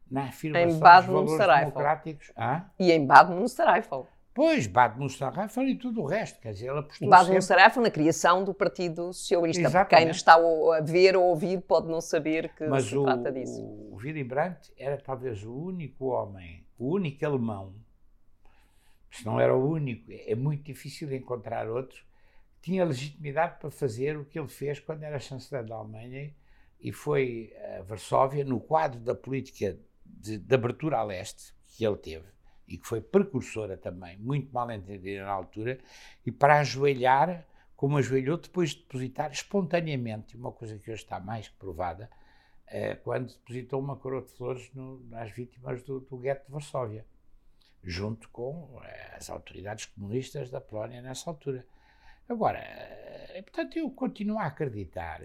na 0.10 0.25
afirmação 0.25 0.70
dos 0.70 0.80
valores 0.80 1.60
democráticos. 1.60 2.32
Ah? 2.36 2.66
E 2.80 2.92
em 2.92 3.06
Bad 3.06 3.32
Münstereifel. 3.32 4.08
Pois, 4.34 4.68
Bad 4.68 4.98
Münstereifel 4.98 5.68
e 5.68 5.75
tudo 5.75 6.01
o 6.01 6.06
resto, 6.06 6.39
quer 6.39 6.54
dizer, 6.54 6.68
ela 6.68 6.84
postou 6.84 7.10
Bad 7.10 7.22
sempre... 7.22 7.36
Münstereifel 7.36 7.84
na 7.84 7.92
criação 7.92 8.44
do 8.44 8.54
Partido 8.54 9.12
Socialista. 9.12 9.63
Exatamente. 9.63 10.06
Quem 10.06 10.12
está 10.12 10.36
a 10.36 10.82
ver 10.82 11.16
ou 11.18 11.24
ouvir 11.24 11.62
pode 11.62 11.88
não 11.88 12.00
saber 12.00 12.54
que 12.56 12.66
Mas 12.68 12.86
se 12.86 12.98
o, 12.98 13.04
trata 13.04 13.32
disso. 13.32 13.62
o 13.62 13.96
Willy 13.96 14.24
Brandt 14.24 14.72
era 14.78 14.98
talvez 14.98 15.44
o 15.44 15.54
único 15.54 16.06
homem, 16.06 16.66
o 16.78 16.94
único 16.94 17.25
alemão 17.25 17.74
se 19.12 19.25
não 19.25 19.39
era 19.39 19.56
o 19.56 19.70
único, 19.72 20.12
é 20.12 20.36
muito 20.36 20.63
difícil 20.63 21.12
encontrar 21.13 21.68
outro 21.68 22.04
que 22.62 22.72
tinha 22.72 22.86
legitimidade 22.86 23.60
para 23.60 23.72
fazer 23.72 24.18
o 24.18 24.25
que 24.25 24.38
ele 24.38 24.48
fez 24.48 24.80
quando 24.80 25.04
era 25.04 25.20
chanceler 25.20 25.66
da 25.66 25.75
Alemanha 25.75 26.34
e 26.80 26.92
foi 26.92 27.54
a 27.78 27.82
Varsóvia, 27.82 28.46
no 28.46 28.60
quadro 28.60 29.00
da 29.00 29.16
política 29.16 29.78
de, 30.10 30.38
de 30.38 30.56
abertura 30.56 30.98
a 30.98 31.04
leste 31.04 31.54
que 31.68 31.86
ele 31.86 31.98
teve, 31.98 32.28
e 32.68 32.78
que 32.78 32.88
foi 32.88 33.01
precursora 33.01 33.78
também, 33.78 34.18
muito 34.18 34.51
mal 34.54 34.70
entendida 34.72 35.24
na 35.24 35.32
altura, 35.32 35.80
e 36.25 36.32
para 36.32 36.60
ajoelhar, 36.60 37.46
como 37.75 37.98
ajoelhou, 37.98 38.38
depois 38.38 38.72
de 38.72 38.82
depositar 38.82 39.32
espontaneamente, 39.32 40.36
uma 40.36 40.51
coisa 40.51 40.78
que 40.78 40.92
hoje 40.92 41.04
está 41.04 41.20
mais 41.20 41.48
que 41.48 41.56
provada, 41.56 42.10
é, 42.68 42.96
quando 42.96 43.34
depositou 43.34 43.80
uma 43.80 43.96
coroa 43.96 44.22
de 44.22 44.32
flores 44.32 44.70
no, 44.74 45.00
nas 45.06 45.32
vítimas 45.32 45.82
do, 45.84 46.00
do 46.01 46.18
gueto 46.18 46.46
de 46.46 46.51
Varsóvia, 46.51 47.06
junto 47.84 48.30
com 48.30 48.80
é, 48.84 49.16
as 49.16 49.30
autoridades 49.30 49.86
comunistas 49.86 50.50
da 50.50 50.62
Polónia 50.62 51.01
nessa 51.01 51.30
altura. 51.30 51.66
Agora, 52.28 52.60
é, 52.60 53.42
portanto, 53.42 53.78
eu 53.78 53.89
continuo 53.89 54.38
a 54.38 54.46
acreditar, 54.46 55.22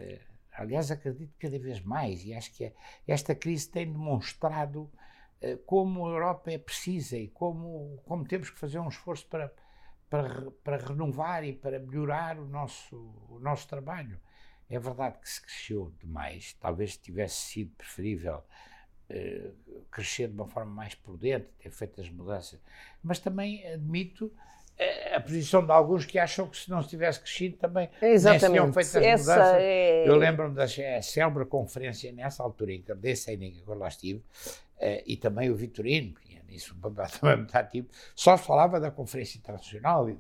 aliás, 0.55 0.91
acredito 0.91 1.35
cada 1.39 1.59
vez 1.59 1.81
mais, 1.81 2.25
e 2.25 2.35
acho 2.35 2.53
que 2.53 2.73
esta 3.07 3.35
crise 3.35 3.69
tem 3.69 3.91
demonstrado 3.91 4.91
como 5.67 6.07
a 6.07 6.11
Europa 6.11 6.51
é 6.51 6.59
precisa 6.59 7.17
e 7.17 7.29
como, 7.29 8.01
como 8.07 8.25
temos 8.25 8.51
que 8.51 8.59
fazer 8.59 8.79
um 8.79 8.89
esforço 8.89 9.27
para, 9.27 9.53
para, 10.09 10.51
para 10.63 10.77
renovar 10.77 11.45
e 11.45 11.53
para 11.53 11.79
melhorar 11.79 12.39
o 12.39 12.47
nosso, 12.47 12.97
o 13.29 13.39
nosso 13.41 13.69
trabalho. 13.69 14.19
É 14.69 14.79
verdade 14.79 15.19
que 15.19 15.29
se 15.29 15.43
cresceu 15.43 15.93
demais, 16.01 16.55
talvez 16.55 16.97
tivesse 16.97 17.37
sido 17.37 17.75
preferível 17.77 18.43
uh, 19.11 19.85
crescer 19.91 20.29
de 20.29 20.35
uma 20.35 20.49
forma 20.49 20.73
mais 20.73 20.95
prudente, 20.95 21.49
ter 21.59 21.71
feito 21.71 22.01
as 22.01 22.09
mudanças, 22.09 22.61
mas 23.03 23.19
também 23.19 23.67
admito 23.67 24.33
a 25.14 25.21
posição 25.21 25.64
de 25.64 25.71
alguns 25.71 26.04
que 26.04 26.19
acham 26.19 26.49
que 26.49 26.57
se 26.57 26.69
não 26.69 26.83
se 26.83 26.88
tivesse 26.88 27.21
crescido 27.21 27.57
também 27.57 27.88
Exatamente. 28.02 28.61
nem 28.62 28.73
feito 28.73 28.99
as 28.99 29.21
mudanças. 29.21 29.54
é- 29.59 30.09
Eu 30.09 30.16
lembro-me 30.16 30.54
da 30.54 30.64
é, 30.64 31.00
célebre 31.00 31.45
conferência 31.47 32.12
nessa 32.12 32.43
altura 32.43 32.73
em 32.73 32.83
que 32.83 32.95
desse 32.95 33.33
em 33.33 33.52
que 33.52 33.62
eu 33.66 33.75
lá 33.75 33.88
estive, 33.88 34.19
uh, 34.19 35.02
e 35.07 35.16
também 35.16 35.50
o 35.50 35.54
Vitorino, 35.54 36.14
que 36.14 36.28
tinha 36.28 36.43
nisso 36.49 36.75
um 36.75 36.81
papel 36.81 37.07
também 37.21 37.37
muito 37.38 37.54
ativo, 37.54 37.88
só 38.14 38.37
se 38.37 38.45
falava 38.45 38.81
da 38.81 38.90
Conferência 38.90 39.38
Internacional 39.38 40.11
e, 40.11 40.19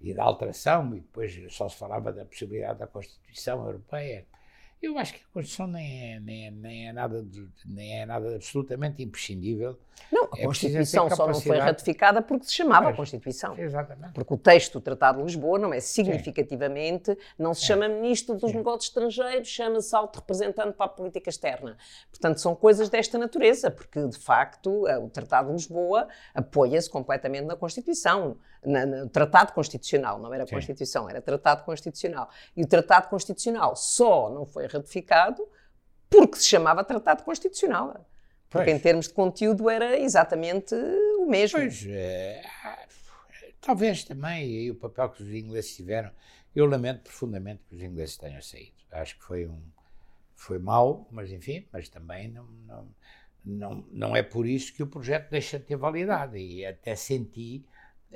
e 0.00 0.14
da 0.14 0.22
alteração, 0.22 0.94
e 0.94 1.00
depois 1.00 1.36
só 1.50 1.68
se 1.68 1.76
falava 1.76 2.12
da 2.12 2.24
possibilidade 2.24 2.78
da 2.78 2.86
Constituição 2.86 3.64
Europeia. 3.66 4.24
Eu 4.80 4.96
acho 4.96 5.14
que 5.14 5.20
a 5.20 5.34
Constituição 5.34 5.66
nem 5.66 6.14
é, 6.14 6.20
nem 6.20 6.46
é, 6.46 6.50
nem 6.50 6.88
é, 6.88 6.92
nada, 6.92 7.22
de, 7.22 7.48
nem 7.66 8.00
é 8.00 8.06
nada 8.06 8.36
absolutamente 8.36 9.02
imprescindível. 9.02 9.76
Não, 10.10 10.24
a 10.32 10.38
É 10.38 10.44
Constituição 10.44 11.10
só 11.10 11.26
não 11.26 11.40
foi 11.40 11.58
ratificada 11.58 12.22
porque 12.22 12.46
se 12.46 12.54
chamava. 12.54 12.92
Constituição. 12.92 13.58
Exatamente. 13.58 14.12
Porque 14.12 14.32
o 14.32 14.36
texto 14.36 14.74
do 14.74 14.80
Tratado 14.80 15.18
de 15.18 15.24
Lisboa 15.24 15.58
não 15.58 15.74
é 15.74 15.80
significativamente, 15.80 17.16
não 17.36 17.52
se 17.54 17.64
chama 17.64 17.88
Ministro 17.88 18.36
dos 18.36 18.50
Sim. 18.52 18.58
Negócios 18.58 18.84
Estrangeiros, 18.84 19.48
chama-se 19.48 19.94
Alto 19.94 20.16
Representante 20.16 20.76
para 20.76 20.86
a 20.86 20.88
Política 20.88 21.28
Externa. 21.28 21.76
Portanto, 22.10 22.40
são 22.40 22.54
coisas 22.54 22.88
desta 22.88 23.18
natureza, 23.18 23.70
porque 23.72 24.06
de 24.06 24.18
facto 24.18 24.86
eh, 24.86 24.98
o 24.98 25.08
Tratado 25.08 25.48
de 25.48 25.54
Lisboa 25.54 26.06
apoia-se 26.32 26.88
completamente 26.88 27.44
na 27.44 27.56
Constituição, 27.56 28.36
na- 28.64 28.86
no 28.86 29.08
Tratado 29.08 29.52
Constitucional, 29.52 30.18
não 30.18 30.32
era 30.32 30.46
Sim. 30.46 30.54
Constituição, 30.54 31.08
era 31.08 31.20
Tratado 31.20 31.64
Constitucional. 31.64 32.28
E 32.56 32.62
o 32.62 32.66
Tratado 32.66 33.08
Constitucional 33.08 33.76
só 33.76 34.30
não 34.30 34.44
foi 34.46 34.66
ratificado 34.66 35.46
porque 36.10 36.36
se 36.36 36.46
chamava 36.46 36.82
Tratado 36.84 37.22
Constitucional. 37.24 38.06
Porque 38.50 38.64
Pois. 38.70 38.76
em 38.76 38.80
termos 38.80 39.08
de 39.08 39.14
conteúdo 39.14 39.68
era 39.68 39.98
exatamente 39.98 40.74
o 41.18 41.26
mesmo. 41.26 41.58
Pois, 41.58 41.86
ah, 42.64 42.86
talvez 43.60 44.04
também, 44.04 44.46
e 44.50 44.70
o 44.70 44.74
papel 44.74 45.10
que 45.10 45.22
os 45.22 45.28
ingleses 45.28 45.76
tiveram, 45.76 46.10
eu 46.56 46.64
lamento 46.64 47.02
profundamente 47.02 47.62
que 47.68 47.76
os 47.76 47.82
ingleses 47.82 48.16
tenham 48.16 48.40
saído. 48.40 48.72
Acho 48.90 49.16
que 49.18 49.24
foi 49.24 49.46
um 49.46 49.60
foi 50.34 50.58
mau, 50.58 51.06
mas 51.10 51.30
enfim, 51.32 51.66
mas 51.72 51.88
também 51.88 52.28
não, 52.28 52.44
não, 52.64 52.88
não, 53.44 53.84
não 53.90 54.16
é 54.16 54.22
por 54.22 54.46
isso 54.46 54.72
que 54.72 54.82
o 54.82 54.86
projeto 54.86 55.28
deixa 55.30 55.58
de 55.58 55.64
ter 55.66 55.76
validade. 55.76 56.38
E 56.38 56.64
até 56.64 56.94
senti, 56.96 57.66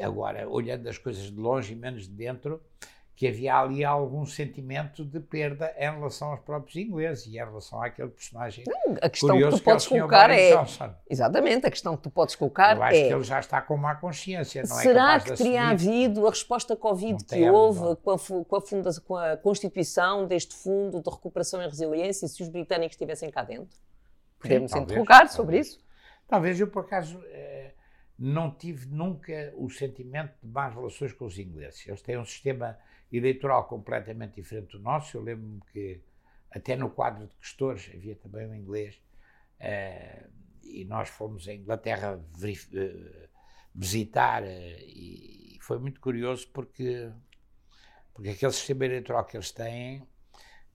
agora, 0.00 0.48
olhando 0.48 0.88
as 0.88 0.98
coisas 0.98 1.24
de 1.24 1.36
longe 1.38 1.72
e 1.72 1.76
menos 1.76 2.04
de 2.08 2.14
dentro, 2.14 2.62
que 3.14 3.28
havia 3.28 3.54
ali 3.56 3.84
algum 3.84 4.24
sentimento 4.24 5.04
de 5.04 5.20
perda 5.20 5.72
em 5.78 5.90
relação 5.92 6.30
aos 6.30 6.40
próprios 6.40 6.74
ingleses 6.76 7.26
e 7.26 7.32
em 7.36 7.44
relação 7.44 7.80
àquele 7.80 8.08
personagem 8.08 8.64
A 9.00 9.08
questão 9.08 9.36
que 9.38 9.44
tu 9.44 9.50
que 9.50 9.60
é 9.60 9.64
podes 9.64 9.86
colocar 9.86 10.30
é. 10.30 10.56
Johnson. 10.56 10.94
Exatamente, 11.08 11.66
a 11.66 11.70
questão 11.70 11.96
que 11.96 12.02
tu 12.02 12.10
podes 12.10 12.34
colocar 12.34 12.76
Eu 12.76 12.82
acho 12.82 12.96
é. 12.96 13.06
que 13.08 13.14
ele 13.14 13.22
já 13.22 13.38
está 13.38 13.60
com 13.60 13.76
má 13.76 13.94
consciência, 13.94 14.62
não 14.66 14.78
é 14.80 14.82
Será 14.82 15.06
capaz 15.18 15.24
que 15.24 15.36
teria 15.36 15.68
havido 15.68 16.26
a 16.26 16.30
resposta 16.30 16.74
Covid 16.74 17.18
Não 17.30 17.38
que 17.38 17.50
houve 17.50 17.96
com 18.02 18.10
a, 18.12 18.18
com, 18.44 18.56
a 18.56 18.60
funda- 18.60 19.00
com 19.06 19.16
a 19.16 19.36
constituição 19.36 20.26
deste 20.26 20.56
Fundo 20.56 21.00
de 21.02 21.10
Recuperação 21.10 21.62
e 21.62 21.66
Resiliência 21.66 22.26
se 22.26 22.42
os 22.42 22.48
britânicos 22.48 22.94
estivessem 22.94 23.30
cá 23.30 23.44
dentro? 23.44 23.78
Podemos 24.40 24.74
interrogar 24.74 25.28
sobre 25.30 25.58
isso. 25.60 25.78
Talvez 26.26 26.58
eu, 26.58 26.66
por 26.66 26.80
acaso, 26.84 27.22
eh, 27.26 27.51
não 28.22 28.54
tive 28.54 28.86
nunca 28.86 29.52
o 29.56 29.68
sentimento 29.68 30.32
de 30.40 30.48
más 30.48 30.72
relações 30.72 31.12
com 31.12 31.24
os 31.24 31.36
ingleses. 31.40 31.84
Eles 31.88 32.02
têm 32.02 32.16
um 32.16 32.24
sistema 32.24 32.78
eleitoral 33.12 33.66
completamente 33.66 34.36
diferente 34.36 34.76
do 34.76 34.78
nosso. 34.78 35.16
Eu 35.16 35.22
lembro-me 35.22 35.60
que, 35.72 36.00
até 36.48 36.76
no 36.76 36.88
quadro 36.88 37.26
de 37.26 37.32
questores, 37.40 37.90
havia 37.92 38.14
também 38.14 38.46
um 38.46 38.54
inglês, 38.54 39.02
eh, 39.58 40.28
e 40.62 40.84
nós 40.84 41.08
fomos 41.08 41.48
à 41.48 41.52
Inglaterra 41.52 42.24
eh, 42.44 43.28
visitar, 43.74 44.44
eh, 44.44 44.78
e 44.86 45.58
foi 45.60 45.80
muito 45.80 46.00
curioso 46.00 46.46
porque, 46.52 47.10
porque 48.14 48.30
aquele 48.30 48.52
sistema 48.52 48.84
eleitoral 48.84 49.24
que 49.24 49.36
eles 49.36 49.50
têm 49.50 50.06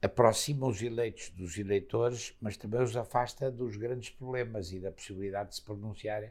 aproxima 0.01 0.67
os 0.67 0.81
eleitos 0.81 1.29
dos 1.29 1.57
eleitores, 1.57 2.35
mas 2.41 2.57
também 2.57 2.81
os 2.81 2.97
afasta 2.97 3.49
dos 3.49 3.77
grandes 3.77 4.09
problemas 4.09 4.73
e 4.73 4.81
da 4.81 4.91
possibilidade 4.91 5.51
de 5.51 5.55
se 5.55 5.61
pronunciarem 5.61 6.29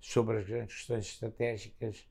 sobre 0.00 0.38
as 0.38 0.46
grandes 0.46 0.76
questões 0.76 1.06
estratégicas 1.06 2.06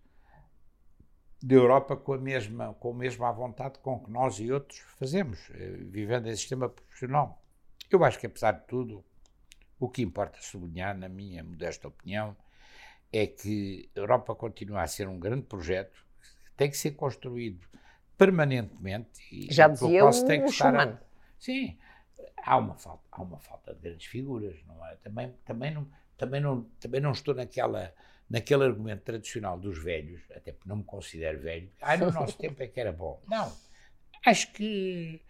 da 1.42 1.56
Europa 1.56 1.96
com 1.96 2.14
a 2.14 2.18
mesma, 2.18 2.74
com 2.76 2.92
a 2.92 2.94
mesma 2.94 3.32
vontade 3.32 3.80
com 3.80 4.00
que 4.00 4.12
nós 4.12 4.40
e 4.40 4.52
outros 4.52 4.80
fazemos, 4.98 5.50
eh, 5.52 5.78
vivendo 5.84 6.28
em 6.28 6.36
sistema 6.36 6.68
proporcional. 6.68 7.42
Eu 7.90 8.04
acho 8.04 8.20
que, 8.20 8.28
apesar 8.28 8.52
de 8.52 8.68
tudo, 8.68 9.04
o 9.80 9.90
que 9.90 10.02
importa 10.02 10.40
sublinhar, 10.42 10.98
na 10.98 11.08
minha 11.08 11.44
modesta 11.44 11.88
opinião, 11.88 12.36
é 13.12 13.26
que 13.26 13.90
a 13.96 14.00
Europa 14.00 14.36
continua 14.36 14.82
a 14.82 14.88
ser 14.88 15.08
um 15.08 15.18
grande 15.18 15.44
projeto 15.44 16.06
que 16.22 16.52
tem 16.58 16.70
que 16.70 16.78
ser 16.78 16.92
construído 16.92 17.66
permanentemente. 18.18 19.22
E 19.32 19.52
Já 19.52 19.68
dizia 19.68 20.06
o, 20.06 20.26
tem 20.26 20.44
que 20.44 20.50
estar 20.50 20.76
a-. 20.76 21.02
Sim, 21.40 21.80
há 22.44 22.58
uma 22.58 22.76
falta, 22.76 23.04
há 23.12 23.22
uma 23.22 23.40
falta 23.40 23.74
de 23.74 23.80
grandes 23.80 24.06
figuras, 24.06 24.62
não 24.68 24.86
é? 24.86 24.96
Também, 24.98 25.34
também, 25.46 25.74
não, 25.74 25.88
também, 26.20 26.42
não, 26.42 26.64
também 26.80 27.02
não 27.02 27.12
estou 27.12 27.34
naquela, 27.36 27.94
naquele 28.30 28.64
argumento 28.66 29.04
tradicional 29.04 29.58
dos 29.60 29.78
velhos, 29.84 30.22
até 30.36 30.52
porque 30.52 30.70
não 30.70 30.78
me 30.78 30.84
considero 30.84 31.40
velho. 31.40 31.72
Ah, 31.82 31.98
no 31.98 32.12
nosso 32.12 32.38
tempo 32.44 32.62
é 32.64 32.68
que 32.68 32.80
era 32.80 32.92
bom. 32.92 33.20
Não, 33.28 33.52
acho 34.26 34.52
que 34.54 35.22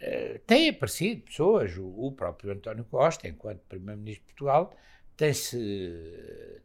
eh, 0.00 0.40
têm 0.46 0.70
aparecido 0.70 1.22
pessoas, 1.22 1.76
o, 1.76 1.86
o 1.86 2.12
próprio 2.12 2.52
António 2.52 2.84
Costa, 2.84 3.28
enquanto 3.28 3.60
Primeiro-Ministro 3.68 4.22
de 4.26 4.32
Portugal, 4.34 4.74
tem-se 5.16 5.58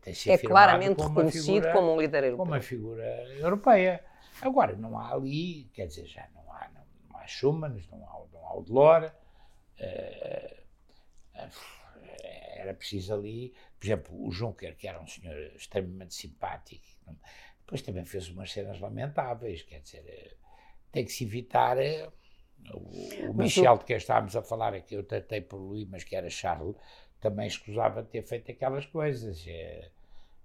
tem 0.01 0.13
-se 0.13 0.29
É 0.29 0.35
afirmado 0.35 0.55
claramente 0.65 0.95
como 0.95 1.09
reconhecido 1.09 1.43
figura- 1.45 1.73
como 1.73 1.93
um 1.95 2.01
líder 2.01 2.23
como 2.23 2.31
europeu. 2.31 2.45
uma 2.53 2.61
figura 2.61 3.05
europeia. 3.39 4.03
Agora, 4.41 4.75
não 4.75 4.97
há 4.97 5.13
ali, 5.13 5.69
quer 5.73 5.87
dizer, 5.87 6.05
já 6.07 6.27
não 6.33 6.51
há, 6.53 6.69
não, 6.73 6.83
não 7.09 7.17
há 7.19 7.27
Schumann, 7.27 7.75
não 7.91 8.03
há, 8.05 8.25
não 8.33 8.47
há 8.47 8.57
o 8.57 8.63
Delors, 8.63 9.11
eh, 9.79 10.57
eh, 11.35 11.49
era 12.61 12.73
preciso 12.73 13.13
ali, 13.13 13.53
por 13.81 13.87
exemplo, 13.87 14.27
o 14.27 14.31
Juncker, 14.31 14.77
que 14.77 14.87
era 14.87 15.01
um 15.01 15.07
senhor 15.07 15.35
extremamente 15.57 16.15
simpático, 16.15 16.85
depois 17.61 17.81
também 17.81 18.05
fez 18.05 18.29
umas 18.29 18.51
cenas 18.53 18.79
lamentáveis, 18.79 19.63
quer 19.63 19.81
dizer, 19.81 20.05
eh, 20.07 20.35
tem 20.91 21.05
que 21.05 21.11
se 21.11 21.25
evitar. 21.25 21.77
eh, 21.79 22.09
o, 22.73 23.33
Michel, 23.33 23.77
de 23.79 23.85
quem 23.85 23.97
estávamos 23.97 24.35
a 24.35 24.43
falar, 24.43 24.73
é 24.75 24.81
que 24.81 24.95
eu 24.95 25.03
tratei 25.03 25.41
por 25.41 25.57
Luís, 25.57 25.87
mas 25.89 26.03
que 26.03 26.15
era 26.15 26.29
Charles, 26.29 26.75
também 27.19 27.47
escusava 27.47 28.03
de 28.03 28.09
ter 28.09 28.23
feito 28.23 28.51
aquelas 28.51 28.85
coisas. 28.85 29.45
eh, 29.47 29.89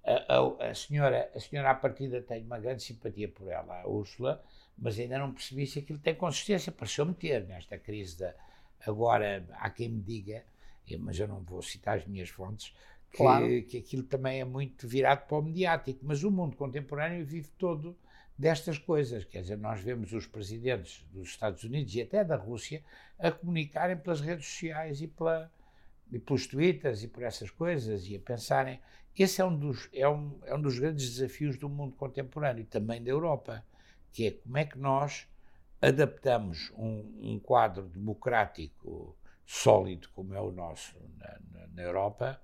a, 0.04 0.36
a- 0.38 0.70
a 0.70 0.74
senhora, 0.74 1.30
a 1.34 1.40
senhora 1.40 1.70
à 1.70 1.74
partida 1.74 2.22
tem 2.22 2.44
uma 2.44 2.58
grande 2.58 2.82
simpatia 2.82 3.28
por 3.28 3.48
ela, 3.48 3.82
a 3.82 3.88
Úrsula, 3.88 4.42
mas 4.78 4.98
ainda 4.98 5.18
não 5.18 5.32
percebi 5.32 5.66
se 5.66 5.80
aquilo 5.80 5.98
tem 5.98 6.14
consistência. 6.14 6.72
Pareceu-me 6.72 7.14
ter 7.14 7.46
nesta 7.46 7.78
crise 7.78 8.18
da. 8.18 8.34
Agora, 8.86 9.46
há 9.54 9.70
quem 9.70 9.88
me 9.88 10.00
diga, 10.02 10.44
mas 11.00 11.18
eu 11.18 11.26
não 11.28 11.42
vou 11.42 11.62
citar 11.62 11.98
as 11.98 12.06
minhas 12.06 12.28
fontes, 12.28 12.74
Claro. 13.16 13.62
que 13.64 13.78
aquilo 13.78 14.02
também 14.02 14.40
é 14.40 14.44
muito 14.44 14.86
virado 14.86 15.26
para 15.26 15.38
o 15.38 15.42
mediático. 15.42 16.00
Mas 16.02 16.22
o 16.22 16.30
mundo 16.30 16.56
contemporâneo 16.56 17.24
vive 17.24 17.48
todo 17.58 17.96
destas 18.38 18.78
coisas. 18.78 19.24
Quer 19.24 19.42
dizer, 19.42 19.56
nós 19.56 19.80
vemos 19.80 20.12
os 20.12 20.26
presidentes 20.26 21.04
dos 21.12 21.28
Estados 21.28 21.64
Unidos 21.64 21.94
e 21.94 22.02
até 22.02 22.22
da 22.22 22.36
Rússia 22.36 22.82
a 23.18 23.30
comunicarem 23.30 23.96
pelas 23.96 24.20
redes 24.20 24.46
sociais 24.46 25.00
e 25.00 25.08
pela, 25.08 25.50
e 26.12 26.18
pelos 26.18 26.46
twitters 26.46 27.02
e 27.02 27.08
por 27.08 27.22
essas 27.22 27.50
coisas 27.50 28.06
e 28.08 28.16
a 28.16 28.20
pensarem. 28.20 28.80
Esse 29.18 29.40
é 29.40 29.44
um 29.44 29.56
dos, 29.56 29.88
é 29.94 30.06
um, 30.06 30.38
é 30.44 30.54
um 30.54 30.60
dos 30.60 30.78
grandes 30.78 31.14
desafios 31.14 31.56
do 31.56 31.68
mundo 31.68 31.96
contemporâneo 31.96 32.62
e 32.62 32.66
também 32.66 33.02
da 33.02 33.10
Europa, 33.10 33.64
que 34.12 34.26
é 34.26 34.30
como 34.30 34.58
é 34.58 34.64
que 34.66 34.78
nós 34.78 35.26
adaptamos 35.80 36.70
um, 36.76 37.32
um 37.32 37.38
quadro 37.38 37.84
democrático 37.88 39.16
sólido 39.46 40.08
como 40.14 40.34
é 40.34 40.40
o 40.40 40.50
nosso 40.50 40.96
na, 41.18 41.38
na, 41.52 41.66
na 41.68 41.82
Europa 41.82 42.40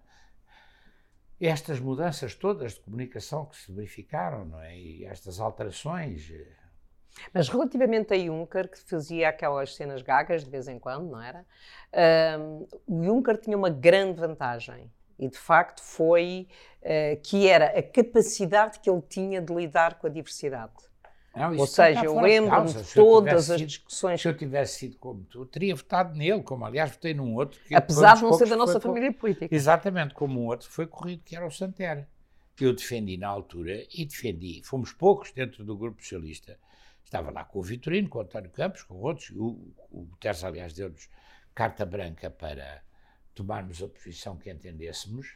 estas 1.47 1.81
mudanças 1.81 2.35
todas 2.35 2.75
de 2.75 2.81
comunicação 2.81 3.47
que 3.47 3.57
se 3.57 3.73
verificaram, 3.73 4.45
não 4.45 4.61
é? 4.61 4.77
E 4.79 5.05
estas 5.05 5.41
alterações. 5.41 6.31
Eh, 6.31 6.47
Mas 7.35 7.49
relativamente 7.49 8.15
a 8.15 8.19
Juncker, 8.19 8.71
que 8.71 8.79
fazia 8.79 9.29
aquelas 9.29 9.75
cenas 9.75 10.03
gagas 10.03 10.45
de 10.45 10.51
vez 10.51 10.69
em 10.69 10.79
quando, 10.79 11.11
não 11.11 11.21
era? 11.21 11.45
Um, 12.39 12.67
o 12.87 13.05
Juncker 13.05 13.39
tinha 13.39 13.57
uma 13.57 13.71
grande 13.71 14.21
vantagem. 14.21 14.91
E 15.19 15.29
de 15.29 15.39
facto 15.39 15.83
foi 15.83 16.49
uh, 16.81 17.21
que 17.23 17.47
era 17.49 17.79
a 17.79 17.83
capacidade 17.83 18.81
que 18.81 18.91
ele 18.91 19.03
tinha 19.03 19.41
de 19.41 19.55
lidar 19.55 19.99
com 19.99 20.07
a 20.07 20.11
diversidade. 20.11 20.73
Não, 21.35 21.57
Ou 21.57 21.67
seja, 21.67 22.05
eu 22.05 22.21
lembro-me 22.21 22.75
de 22.75 22.95
todas 22.95 23.51
as 23.51 23.59
sido, 23.59 23.67
discussões. 23.67 24.21
Se 24.21 24.29
eu 24.29 24.37
tivesse 24.37 24.81
sido 24.81 24.99
como 24.99 25.25
tu, 25.25 25.47
teria 25.47 25.75
votado 25.75 26.15
nele, 26.15 26.43
como 26.43 26.65
aliás 26.65 26.91
votei 26.91 27.15
num 27.15 27.35
outro. 27.35 27.59
Que 27.67 27.75
Apesar 27.75 28.17
de 28.17 28.23
não 28.23 28.35
ser 28.35 28.49
da 28.49 28.57
nossa 28.57 28.79
família 28.79 29.13
política. 29.13 29.49
Exatamente, 29.51 30.13
como 30.13 30.41
um 30.41 30.47
outro 30.47 30.69
foi 30.69 30.87
corrido, 30.87 31.23
que 31.25 31.35
era 31.35 31.47
o 31.47 31.51
Santera. 31.51 32.07
Que 32.55 32.67
eu 32.67 32.75
defendi 32.75 33.17
na 33.17 33.29
altura 33.29 33.87
e 33.95 34.05
defendi. 34.05 34.61
Fomos 34.63 34.93
poucos 34.93 35.33
dentro 35.33 35.65
do 35.65 35.77
grupo 35.77 36.03
socialista. 36.03 36.59
Estava 37.03 37.31
lá 37.31 37.45
com 37.45 37.61
o 37.61 37.63
Vitorino, 37.63 38.11
com 38.11 38.19
o 38.19 38.23
António 38.23 38.51
Campos, 38.51 38.83
com 38.83 38.97
outros. 38.97 39.31
O, 39.31 39.73
o 39.91 40.09
aliás, 40.45 40.75
deu-nos 40.75 41.09
carta 41.55 41.87
branca 41.87 42.31
para 42.31 42.83
tomarmos 43.35 43.83
a 43.83 43.89
posição 43.89 44.37
que 44.37 44.51
entendêssemos. 44.51 45.35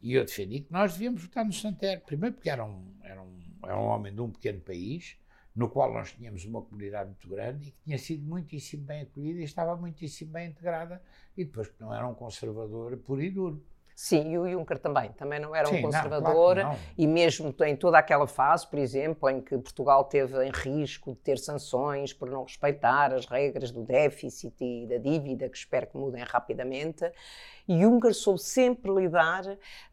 E 0.00 0.14
eu 0.14 0.24
defendi 0.24 0.60
que 0.60 0.72
nós 0.72 0.94
devíamos 0.94 1.22
votar 1.22 1.44
no 1.44 1.52
Santera. 1.52 2.00
Primeiro 2.00 2.34
porque 2.34 2.48
era 2.48 2.64
um, 2.64 2.94
era 3.02 3.22
um, 3.22 3.38
era 3.62 3.78
um 3.78 3.84
homem 3.84 4.14
de 4.14 4.20
um 4.22 4.30
pequeno 4.30 4.60
país 4.60 5.18
no 5.54 5.68
qual 5.68 5.92
nós 5.92 6.12
tínhamos 6.12 6.44
uma 6.44 6.62
comunidade 6.62 7.10
muito 7.10 7.28
grande 7.28 7.68
e 7.68 7.70
que 7.70 7.78
tinha 7.84 7.98
sido 7.98 8.26
muitíssimo 8.26 8.84
bem 8.84 9.02
acolhida 9.02 9.40
e 9.40 9.44
estava 9.44 9.76
muitíssimo 9.76 10.32
bem 10.32 10.48
integrada, 10.48 11.00
e 11.36 11.44
depois 11.44 11.72
não 11.78 11.94
era 11.94 12.06
um 12.06 12.14
conservador 12.14 12.96
puro 12.98 13.22
e 13.22 13.30
duro. 13.30 13.64
Sim, 13.94 14.32
e 14.32 14.38
o 14.38 14.48
Juncker 14.48 14.76
também, 14.80 15.12
também 15.12 15.38
não 15.38 15.54
era 15.54 15.68
um 15.68 15.72
Sim, 15.72 15.82
conservador, 15.82 16.56
não, 16.56 16.62
claro 16.64 16.78
e 16.98 17.06
mesmo 17.06 17.54
em 17.64 17.76
toda 17.76 17.96
aquela 17.96 18.26
fase, 18.26 18.68
por 18.68 18.78
exemplo, 18.80 19.30
em 19.30 19.40
que 19.40 19.56
Portugal 19.56 20.04
teve 20.04 20.44
em 20.44 20.50
risco 20.50 21.12
de 21.12 21.18
ter 21.18 21.38
sanções 21.38 22.12
por 22.12 22.28
não 22.28 22.42
respeitar 22.42 23.14
as 23.14 23.24
regras 23.26 23.70
do 23.70 23.84
déficit 23.84 24.52
e 24.60 24.88
da 24.88 24.98
dívida, 24.98 25.48
que 25.48 25.56
espero 25.56 25.86
que 25.86 25.96
mudem 25.96 26.24
rapidamente, 26.24 27.08
e 27.68 27.80
Juncker 27.80 28.12
soube 28.14 28.42
sempre 28.42 28.92
lidar, 28.92 29.44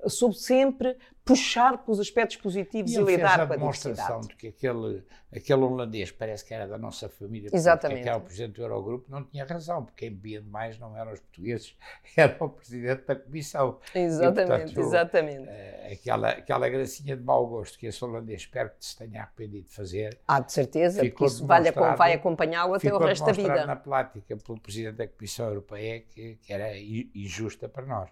soube 0.07 0.35
sempre 0.35 0.97
puxar 1.23 1.77
pelos 1.77 1.99
aspectos 1.99 2.37
positivos 2.37 2.91
e, 2.91 2.99
e 2.99 3.03
lidar 3.03 3.47
com 3.47 3.53
a 3.53 3.55
demonstração 3.55 4.21
de 4.21 4.35
que 4.35 4.47
aquele, 4.47 5.03
aquele 5.33 5.61
holandês 5.61 6.11
parece 6.11 6.43
que 6.43 6.53
era 6.53 6.67
da 6.67 6.77
nossa 6.77 7.07
família, 7.07 7.49
Exatamente. 7.53 8.01
que 8.01 8.09
era 8.09 8.17
o 8.17 8.21
presidente 8.21 8.55
do 8.55 8.63
Eurogrupo, 8.63 9.09
não 9.09 9.23
tinha 9.23 9.45
razão, 9.45 9.85
porque 9.85 10.05
quem 10.05 10.15
bebia 10.15 10.41
demais 10.41 10.79
não 10.79 10.97
eram 10.97 11.13
os 11.13 11.19
portugueses, 11.19 11.75
era 12.17 12.35
o 12.43 12.49
presidente 12.49 13.05
da 13.05 13.15
comissão. 13.15 13.79
Exatamente, 13.93 14.41
e, 14.41 14.73
portanto, 14.73 14.79
exatamente. 14.79 15.47
Uh, 15.47 15.93
aquela, 15.93 16.29
aquela 16.29 16.69
gracinha 16.69 17.15
de 17.15 17.23
mau 17.23 17.45
gosto 17.47 17.77
que 17.77 17.85
esse 17.85 18.03
holandês 18.03 18.41
espero 18.41 18.69
que 18.69 18.85
se 18.85 18.97
tenha 18.97 19.21
arrependido 19.21 19.67
de 19.67 19.73
fazer. 19.73 20.19
Ah, 20.27 20.39
de 20.39 20.51
certeza, 20.51 21.03
porque 21.05 21.25
isso 21.25 21.45
vale, 21.45 21.71
vai 21.71 22.13
acompanhá-lo 22.13 22.73
até 22.73 22.93
o 22.93 22.97
resto 22.97 23.25
da 23.25 23.31
vida. 23.31 23.65
na 23.65 23.75
prática 23.75 24.35
pelo 24.37 24.59
presidente 24.59 24.95
da 24.95 25.07
Comissão 25.07 25.47
Europeia 25.47 26.01
que, 26.01 26.37
que 26.41 26.51
era 26.51 26.77
injusta 26.77 27.69
para 27.69 27.85
nós. 27.85 28.09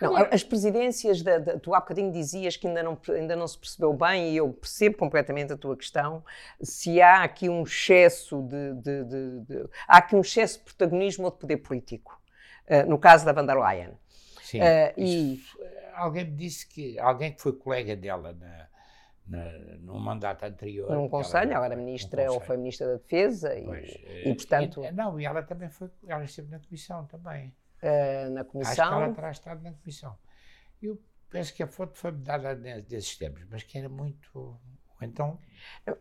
Não, 0.00 0.16
as 0.16 0.42
presidências, 0.42 1.22
da, 1.22 1.38
da, 1.38 1.58
tu 1.58 1.74
há 1.74 1.80
bocadinho 1.80 2.10
dizias 2.10 2.49
que 2.56 2.66
ainda 2.66 2.82
não, 2.82 2.98
ainda 3.08 3.36
não 3.36 3.46
se 3.46 3.58
percebeu 3.58 3.92
bem, 3.92 4.32
e 4.32 4.36
eu 4.36 4.52
percebo 4.52 4.96
completamente 4.96 5.52
a 5.52 5.56
tua 5.56 5.76
questão, 5.76 6.24
se 6.62 7.00
há 7.00 7.22
aqui 7.22 7.48
um 7.48 7.62
excesso 7.62 8.42
de, 8.42 8.74
de, 8.74 9.04
de, 9.04 9.40
de 9.40 9.70
há 9.86 9.98
aqui 9.98 10.16
um 10.16 10.20
excesso 10.20 10.58
de 10.58 10.64
protagonismo 10.64 11.24
ou 11.24 11.30
de 11.30 11.38
poder 11.38 11.56
político, 11.58 12.20
uh, 12.68 12.88
no 12.88 12.98
caso 12.98 13.24
da 13.24 13.32
van 13.32 13.46
der 13.46 13.56
Leyen. 13.56 13.98
Sim, 14.42 14.60
uh, 14.60 14.64
e... 14.96 15.42
alguém 15.94 16.24
me 16.24 16.36
disse 16.36 16.66
que, 16.66 16.98
alguém 16.98 17.32
que 17.32 17.40
foi 17.40 17.52
colega 17.52 17.94
dela 17.94 18.32
na, 18.32 18.68
na, 19.26 19.52
no 19.78 19.98
mandato 20.00 20.44
anterior. 20.44 20.90
Num 20.90 21.08
conselho, 21.08 21.52
ela 21.52 21.66
era 21.66 21.76
ministra 21.76 22.30
um 22.30 22.34
ou 22.34 22.40
foi 22.40 22.56
ministra 22.56 22.88
da 22.88 22.94
Defesa 22.94 23.50
pois, 23.64 23.88
e, 23.88 24.28
e, 24.28 24.34
portanto... 24.34 24.84
E, 24.84 24.90
não, 24.92 25.20
e 25.20 25.24
ela 25.24 25.42
também 25.42 25.68
foi, 25.68 25.88
ela 26.06 26.24
esteve 26.24 26.50
na 26.50 26.58
comissão 26.58 27.06
também. 27.06 27.54
Uh, 27.82 28.30
na 28.30 28.44
comissão... 28.44 28.72
Acho 28.72 28.96
que 28.96 29.02
ela 29.04 29.14
terá 29.14 29.30
estado 29.30 29.62
na 29.62 29.72
comissão. 29.72 30.16
Eu 30.82 30.98
penso 31.30 31.54
que 31.54 31.62
a 31.62 31.66
foto 31.66 31.96
foi 31.96 32.12
dada 32.12 32.54
desses 32.54 33.16
tempos, 33.16 33.44
mas 33.48 33.62
que 33.62 33.78
era 33.78 33.88
muito. 33.88 34.58
Então. 35.00 35.38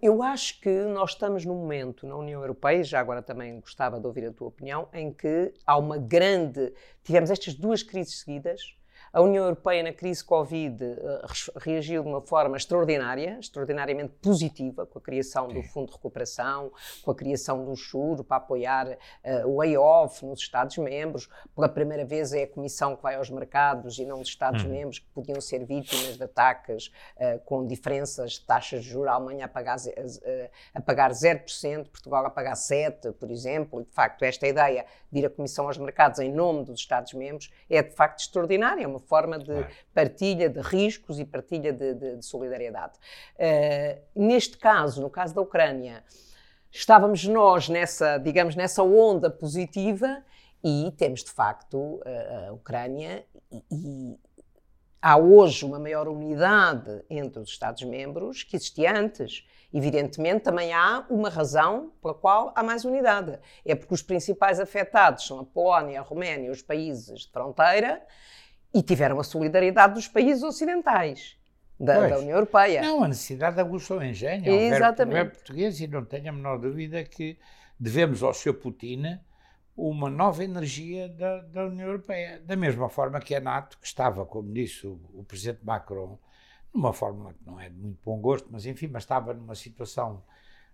Eu 0.01 0.21
acho 0.21 0.59
que 0.59 0.69
nós 0.69 1.11
estamos 1.11 1.45
num 1.45 1.55
momento 1.55 2.05
na 2.05 2.15
União 2.15 2.41
Europeia, 2.41 2.83
já 2.83 2.99
agora 2.99 3.21
também 3.21 3.59
gostava 3.59 3.99
de 3.99 4.05
ouvir 4.05 4.25
a 4.25 4.33
tua 4.33 4.47
opinião, 4.47 4.89
em 4.93 5.13
que 5.13 5.53
há 5.65 5.77
uma 5.77 5.97
grande. 5.97 6.73
Tivemos 7.03 7.29
estas 7.29 7.53
duas 7.53 7.81
crises 7.81 8.19
seguidas, 8.19 8.77
a 9.11 9.21
União 9.21 9.43
Europeia, 9.43 9.81
na 9.81 9.91
crise 9.91 10.23
Covid, 10.23 10.83
eh, 10.83 11.21
reagiu 11.57 12.03
de 12.03 12.09
uma 12.09 12.21
forma 12.21 12.57
extraordinária, 12.57 13.37
extraordinariamente 13.39 14.13
positiva, 14.21 14.85
com 14.85 14.99
a 14.99 15.01
criação 15.01 15.47
do 15.47 15.63
Fundo 15.63 15.87
de 15.87 15.93
Recuperação, 15.93 16.71
com 17.01 17.11
a 17.11 17.15
criação 17.15 17.65
do 17.65 17.75
churo 17.75 18.23
para 18.23 18.37
apoiar 18.37 18.87
uh, 18.87 19.47
o 19.47 19.59
layoff 19.59 20.23
nos 20.25 20.41
Estados-membros. 20.41 21.27
Pela 21.55 21.67
primeira 21.67 22.05
vez 22.05 22.33
é 22.33 22.43
a 22.43 22.47
Comissão 22.47 22.95
que 22.95 23.01
vai 23.01 23.15
aos 23.15 23.29
mercados 23.29 23.97
e 23.97 24.05
não 24.05 24.21
os 24.21 24.27
Estados-membros, 24.27 24.99
hum. 24.99 25.01
que 25.01 25.07
podiam 25.13 25.41
ser 25.41 25.65
vítimas 25.65 26.17
de 26.17 26.23
ataques 26.23 26.87
uh, 27.17 27.39
com 27.45 27.65
diferenças 27.65 28.33
de 28.33 28.41
taxas 28.41 28.83
de 28.83 28.89
juros, 28.89 29.09
a 29.09 29.13
Alemanha 29.13 29.45
a 29.45 29.47
pagar, 29.47 29.77
uh, 29.77 30.49
a 30.73 30.81
pagar 30.81 31.11
0%, 31.11 31.89
Portugal 31.89 32.25
a 32.25 32.29
pagar 32.29 32.53
7%, 32.53 33.13
por 33.13 33.31
exemplo. 33.31 33.81
E, 33.81 33.85
de 33.85 33.91
facto, 33.91 34.23
esta 34.23 34.47
ideia 34.47 34.85
de 35.11 35.19
ir 35.19 35.25
à 35.25 35.29
Comissão 35.29 35.65
aos 35.65 35.77
mercados 35.77 36.19
em 36.19 36.31
nome 36.31 36.63
dos 36.63 36.79
Estados-membros 36.79 37.51
é, 37.69 37.81
de 37.81 37.95
facto, 37.95 38.19
extraordinária. 38.19 38.83
É 38.83 38.98
uma 38.99 39.07
forma 39.07 39.39
de 39.39 39.65
partilha 39.93 40.49
de 40.49 40.59
riscos 40.59 41.19
e 41.19 41.25
partilha 41.25 41.71
de, 41.71 41.93
de, 41.93 42.15
de 42.17 42.25
solidariedade. 42.25 42.93
Uh, 43.35 44.01
neste 44.15 44.57
caso, 44.57 45.01
no 45.01 45.09
caso 45.09 45.33
da 45.33 45.41
Ucrânia, 45.41 46.03
estávamos 46.71 47.25
nós 47.25 47.69
nessa, 47.69 48.17
digamos, 48.17 48.55
nessa 48.55 48.83
onda 48.83 49.29
positiva 49.29 50.23
e 50.63 50.91
temos 50.97 51.23
de 51.23 51.31
facto 51.31 52.01
a 52.47 52.51
Ucrânia 52.51 53.25
e, 53.49 53.63
e 53.71 54.19
há 55.01 55.17
hoje 55.17 55.65
uma 55.65 55.79
maior 55.79 56.07
unidade 56.07 57.03
entre 57.09 57.39
os 57.39 57.49
Estados-membros 57.49 58.43
que 58.43 58.55
existia 58.55 58.97
antes. 58.97 59.45
Evidentemente, 59.73 60.43
também 60.43 60.73
há 60.73 61.05
uma 61.09 61.29
razão 61.29 61.93
pela 62.01 62.13
qual 62.13 62.51
há 62.55 62.63
mais 62.63 62.83
unidade. 62.85 63.39
É 63.63 63.75
porque 63.75 63.93
os 63.93 64.01
principais 64.01 64.59
afetados 64.59 65.25
são 65.25 65.39
a 65.39 65.45
Polónia, 65.45 65.99
a 65.99 66.03
Roménia, 66.03 66.51
os 66.51 66.62
países 66.62 67.21
de 67.21 67.31
fronteira, 67.31 68.01
e 68.73 68.82
tiveram 68.84 69.19
a 69.19 69.23
solidariedade 69.23 69.93
dos 69.93 70.08
países 70.08 70.43
ocidentais. 70.43 71.38
Da, 71.79 72.10
da, 72.10 72.19
União 72.19 72.36
Europeia. 72.36 72.82
Não, 72.82 73.05
a 73.05 73.08
necessidade 73.08 73.58
aguçou 73.58 73.99
o 73.99 74.03
engenho. 74.03 74.45
Exatamente. 74.45 75.17
É 75.17 75.23
português 75.23 75.79
e 75.79 75.88
não 75.88 76.03
tenho 76.03 76.27
a 76.27 76.32
menor 76.34 76.60
dúvida 76.60 77.01
que 77.05 77.39
devemos 77.79 78.21
ao 78.21 78.34
Sr. 78.34 78.53
Putin 78.55 79.17
uma 79.77 80.10
nova 80.10 80.43
energia 80.43 81.08
da, 81.08 81.39
da, 81.41 81.65
União 81.67 81.88
Europeia. 81.88 82.41
Da 82.45 82.58
mesma 82.58 82.89
forma 82.89 83.19
que 83.21 83.34
a 83.34 83.39
NATO, 83.39 83.77
que 83.77 83.88
estava, 83.88 84.25
como 84.25 84.51
disse 84.51 84.86
o, 84.86 84.99
o 85.13 85.23
Presidente 85.23 85.63
Macron, 85.63 86.19
numa 86.73 86.91
forma 86.91 87.34
que 87.34 87.45
não 87.45 87.60
é 87.60 87.69
de 87.69 87.77
muito 87.77 87.99
bom 88.03 88.19
gosto, 88.19 88.49
mas 88.51 88.65
enfim, 88.65 88.88
mas 88.88 89.03
estava 89.03 89.34
numa 89.34 89.55
situação 89.55 90.21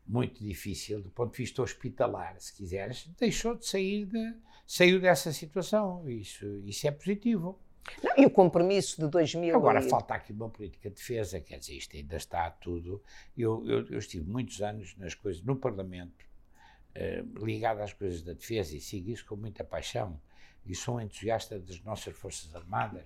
muito 0.08 0.44
difícil 0.44 1.02
do 1.02 1.10
ponto 1.10 1.32
de 1.32 1.38
vista 1.38 1.62
hospitalar, 1.62 2.36
se 2.40 2.54
quiseres, 2.54 3.08
deixou 3.18 3.56
de 3.56 3.66
sair 3.66 4.06
de, 4.06 4.34
saiu 4.66 5.00
dessa 5.00 5.32
situação. 5.32 6.08
Isso, 6.10 6.46
isso 6.66 6.88
é 6.88 6.92
positivo. 6.92 7.60
Não, 8.04 8.14
e 8.18 8.26
o 8.26 8.30
compromisso 8.30 9.02
de 9.02 9.08
2000. 9.08 9.56
Agora 9.56 9.80
e... 9.80 9.90
falta 9.90 10.14
aqui 10.14 10.32
uma 10.32 10.50
política 10.50 10.90
de 10.90 10.96
defesa, 10.96 11.40
quer 11.40 11.60
dizer, 11.60 11.74
isto 11.74 11.96
ainda 11.96 12.16
está 12.16 12.50
tudo. 12.50 13.02
Eu, 13.38 13.66
eu, 13.68 13.88
eu 13.88 13.98
estive 13.98 14.30
muitos 14.30 14.62
anos 14.62 14.96
nas 14.98 15.14
coisas, 15.14 15.44
no 15.44 15.56
Parlamento, 15.56 16.26
eh, 16.94 17.24
ligado 17.38 17.82
às 17.82 17.94
coisas 17.94 18.22
da 18.22 18.34
defesa 18.34 18.76
e 18.76 18.80
sigo 18.80 19.10
isso 19.10 19.26
com 19.26 19.36
muita 19.36 19.64
paixão. 19.64 20.20
E 20.66 20.74
sou 20.74 20.96
um 20.96 21.02
entusiasta 21.02 21.60
das 21.60 21.82
nossas 21.82 22.16
Forças 22.16 22.56
Armadas, 22.56 23.06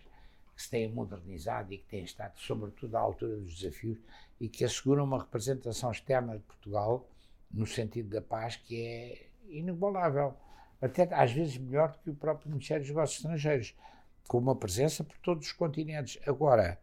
que 0.55 0.61
se 0.61 0.69
têm 0.69 0.89
modernizado 0.89 1.73
e 1.73 1.77
que 1.77 1.85
têm 1.85 2.03
estado, 2.03 2.37
sobretudo, 2.37 2.95
à 2.95 2.99
altura 2.99 3.37
dos 3.37 3.59
desafios 3.59 3.97
e 4.39 4.47
que 4.47 4.63
asseguram 4.63 5.03
uma 5.03 5.19
representação 5.19 5.91
externa 5.91 6.37
de 6.37 6.43
Portugal, 6.43 7.09
no 7.51 7.65
sentido 7.65 8.09
da 8.09 8.21
paz, 8.21 8.55
que 8.55 8.81
é 8.81 9.27
inigualável. 9.49 10.33
Até 10.81 11.03
às 11.13 11.31
vezes 11.31 11.57
melhor 11.57 11.91
do 11.91 11.97
que 11.99 12.09
o 12.09 12.15
próprio 12.15 12.49
Ministério 12.49 12.83
dos 12.83 12.89
Negócios 12.89 13.19
Estrangeiros 13.19 13.75
com 14.27 14.37
uma 14.37 14.55
presença 14.55 15.03
por 15.03 15.17
todos 15.19 15.47
os 15.47 15.53
continentes. 15.53 16.19
Agora, 16.27 16.79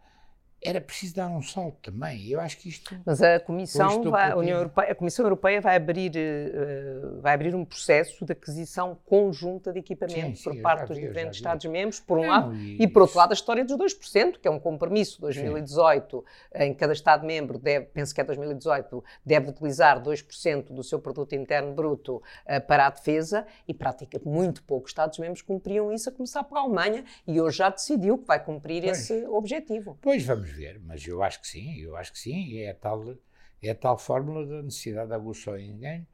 era 0.62 0.80
preciso 0.80 1.14
dar 1.14 1.28
um 1.28 1.42
salto 1.42 1.78
também. 1.90 2.28
Eu 2.28 2.40
acho 2.40 2.56
que 2.58 2.68
isto. 2.68 2.98
Mas 3.04 3.22
a 3.22 3.38
Comissão, 3.38 4.02
vai, 4.10 4.32
a, 4.32 4.36
União 4.36 4.56
Europeia, 4.56 4.92
a 4.92 4.94
Comissão 4.94 5.24
Europeia 5.24 5.60
vai 5.60 5.76
abrir, 5.76 6.12
uh, 6.16 7.20
vai 7.20 7.34
abrir 7.34 7.54
um 7.54 7.64
processo 7.64 8.24
de 8.24 8.32
aquisição 8.32 8.98
conjunta 9.04 9.72
de 9.72 9.78
equipamentos 9.78 10.40
sim, 10.40 10.50
sim, 10.50 10.56
por 10.56 10.62
parte 10.62 10.88
dos 10.88 10.96
vi, 10.96 11.06
diferentes 11.06 11.36
Estados-membros, 11.36 12.00
por 12.00 12.18
um 12.18 12.22
Não, 12.22 12.28
lado, 12.28 12.54
e, 12.54 12.82
e, 12.82 12.88
por 12.88 13.02
outro 13.02 13.18
lado 13.18 13.30
a 13.30 13.34
história 13.34 13.64
dos 13.64 13.76
2%, 13.76 14.38
que 14.40 14.48
é 14.48 14.50
um 14.50 14.58
compromisso. 14.58 15.20
2018, 15.20 16.24
sim. 16.24 16.62
em 16.62 16.74
cada 16.74 16.92
Estado-membro, 16.92 17.60
penso 17.92 18.14
que 18.14 18.20
é 18.20 18.24
2018, 18.24 19.04
deve 19.24 19.50
utilizar 19.50 20.02
2% 20.02 20.72
do 20.72 20.82
seu 20.82 20.98
produto 20.98 21.34
interno 21.34 21.74
bruto 21.74 22.16
uh, 22.16 22.60
para 22.66 22.86
a 22.86 22.90
defesa 22.90 23.46
e 23.68 23.74
praticamente 23.74 24.26
muito 24.26 24.62
poucos 24.62 24.90
Estados-membros 24.90 25.42
cumpriam 25.42 25.92
isso, 25.92 26.08
a 26.08 26.12
começar 26.12 26.42
pela 26.44 26.60
Alemanha, 26.60 27.04
e 27.26 27.40
hoje 27.40 27.58
já 27.58 27.68
decidiu 27.68 28.18
que 28.18 28.26
vai 28.26 28.42
cumprir 28.42 28.82
pois. 28.82 28.98
esse 28.98 29.26
objetivo. 29.26 29.98
Pois 30.00 30.24
vamos 30.24 30.55
ver, 30.56 30.80
mas 30.80 31.06
eu 31.06 31.22
acho 31.22 31.40
que 31.40 31.48
sim, 31.48 31.76
eu 31.76 31.96
acho 31.96 32.12
que 32.12 32.18
sim, 32.18 32.58
é 32.58 32.70
a 32.70 32.74
tal, 32.74 33.16
é 33.62 33.70
a 33.70 33.74
tal 33.74 33.98
fórmula 33.98 34.46
da 34.46 34.62
necessidade 34.62 35.08
de 35.08 35.14
aguçar 35.14 35.54
o 35.54 35.60
engenho, 35.60 36.06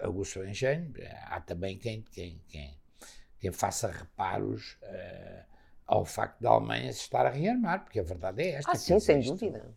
aguçar 0.00 0.42
o 0.42 0.48
engenho, 0.48 0.92
há 1.26 1.40
também 1.40 1.78
quem, 1.78 2.02
quem, 2.10 2.40
quem, 2.48 2.78
quem 3.38 3.52
faça 3.52 3.88
reparos 3.88 4.78
uh, 4.82 5.44
ao 5.86 6.04
facto 6.04 6.40
da 6.40 6.50
Alemanha 6.50 6.92
se 6.92 7.00
estar 7.00 7.26
a 7.26 7.30
rearmar, 7.30 7.84
porque 7.84 8.00
a 8.00 8.02
verdade 8.02 8.42
é 8.42 8.50
esta. 8.52 8.72
Ah, 8.72 8.74
sim, 8.74 8.98
sem 8.98 9.20
isto, 9.20 9.32
dúvida. 9.32 9.74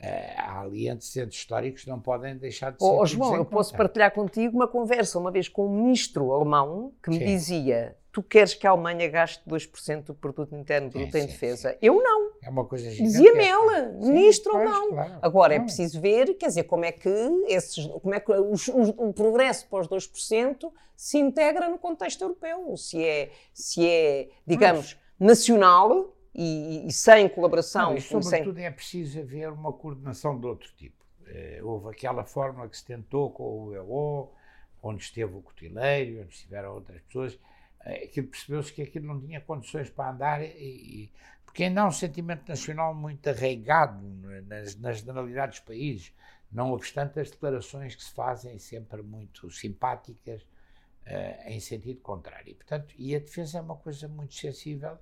Uh, 0.00 0.38
há 0.38 0.60
ali 0.62 0.88
antecedentes 0.88 1.38
históricos 1.38 1.84
que 1.84 1.90
não 1.90 2.00
podem 2.00 2.36
deixar 2.36 2.72
de 2.72 2.82
ser. 2.82 2.90
Oh, 2.90 3.06
João, 3.06 3.36
eu 3.36 3.44
posso 3.44 3.76
partilhar 3.76 4.12
contigo 4.12 4.56
uma 4.56 4.66
conversa 4.66 5.18
uma 5.18 5.30
vez 5.30 5.48
com 5.48 5.66
um 5.66 5.82
ministro 5.84 6.32
alemão 6.32 6.92
que 7.02 7.10
me 7.10 7.18
sim. 7.18 7.24
dizia 7.24 7.96
tu 8.12 8.22
queres 8.22 8.52
que 8.52 8.66
a 8.66 8.70
Alemanha 8.70 9.08
gaste 9.08 9.42
2% 9.48 10.04
do 10.04 10.14
produto 10.14 10.54
interno 10.54 10.90
bruto 10.90 11.16
em 11.16 11.26
defesa? 11.26 11.70
Sim. 11.70 11.78
Eu 11.80 12.02
não. 12.02 12.32
É 12.42 12.50
uma 12.50 12.64
coisa 12.66 12.90
Dizia-me 12.90 13.44
ela, 13.44 13.88
ministro 13.92 14.54
ou 14.54 14.64
não. 14.64 14.90
Claro. 14.90 15.18
Agora, 15.22 15.54
é 15.54 15.58
não. 15.58 15.64
é 15.64 15.66
preciso 15.66 15.98
ver, 16.00 16.34
quer 16.34 16.48
dizer, 16.48 16.64
como 16.64 16.84
é 16.84 16.92
que, 16.92 17.08
esses, 17.48 17.86
como 17.86 18.14
é 18.14 18.20
que 18.20 18.30
os, 18.30 18.68
os, 18.68 18.90
o 18.90 19.12
progresso 19.14 19.66
para 19.66 19.80
os 19.80 19.88
2% 19.88 20.70
se 20.94 21.18
integra 21.18 21.68
no 21.70 21.78
contexto 21.78 22.20
europeu. 22.22 22.76
Se 22.76 23.02
é, 23.02 23.32
se 23.54 23.88
é 23.88 24.28
digamos, 24.46 24.98
Mas, 25.18 25.28
nacional 25.28 26.14
e, 26.34 26.86
e, 26.86 26.92
sem 26.92 27.28
colaboração. 27.30 27.90
Não, 27.90 27.96
e 27.96 28.00
sobretudo 28.02 28.56
sem... 28.56 28.66
é 28.66 28.70
preciso 28.70 29.20
haver 29.20 29.50
uma 29.50 29.72
coordenação 29.72 30.38
de 30.38 30.46
outro 30.46 30.70
tipo. 30.76 31.02
Eh, 31.26 31.60
houve 31.62 31.88
aquela 31.88 32.24
fórmula 32.24 32.68
que 32.68 32.76
se 32.76 32.84
tentou 32.84 33.30
com 33.30 33.68
o 33.68 33.74
EO, 33.74 34.32
onde 34.82 35.02
esteve 35.02 35.34
o 35.34 35.40
Cotileiro, 35.40 36.20
onde 36.20 36.34
estiveram 36.34 36.74
outras 36.74 37.00
pessoas 37.02 37.38
é, 37.84 38.04
aquilo 38.04 38.28
percebeu-se 38.28 38.72
que 38.72 38.82
aquilo 38.82 39.06
não 39.06 39.20
tinha 39.20 39.40
condições 39.40 39.90
para 39.90 40.10
andar, 40.10 40.42
e, 40.42 40.46
e, 40.46 41.12
porque 41.44 41.64
ainda 41.64 41.82
há 41.82 41.88
um 41.88 41.92
sentimento 41.92 42.48
nacional 42.48 42.94
muito 42.94 43.28
arraigado 43.28 44.02
nas, 44.46 44.76
nas 44.76 44.98
generalidades 44.98 45.60
dos 45.60 45.66
países, 45.66 46.12
não 46.50 46.72
obstante 46.72 47.18
as 47.18 47.30
declarações 47.30 47.94
que 47.94 48.02
se 48.02 48.12
fazem 48.12 48.58
sempre 48.58 49.02
muito 49.02 49.50
simpáticas, 49.50 50.42
uh, 50.42 51.48
em 51.48 51.60
sentido 51.60 52.00
contrário. 52.00 52.50
E, 52.50 52.54
portanto, 52.54 52.94
e 52.98 53.14
a 53.14 53.18
defesa 53.18 53.58
é 53.58 53.60
uma 53.60 53.76
coisa 53.76 54.06
muito 54.08 54.34
sensível. 54.34 54.98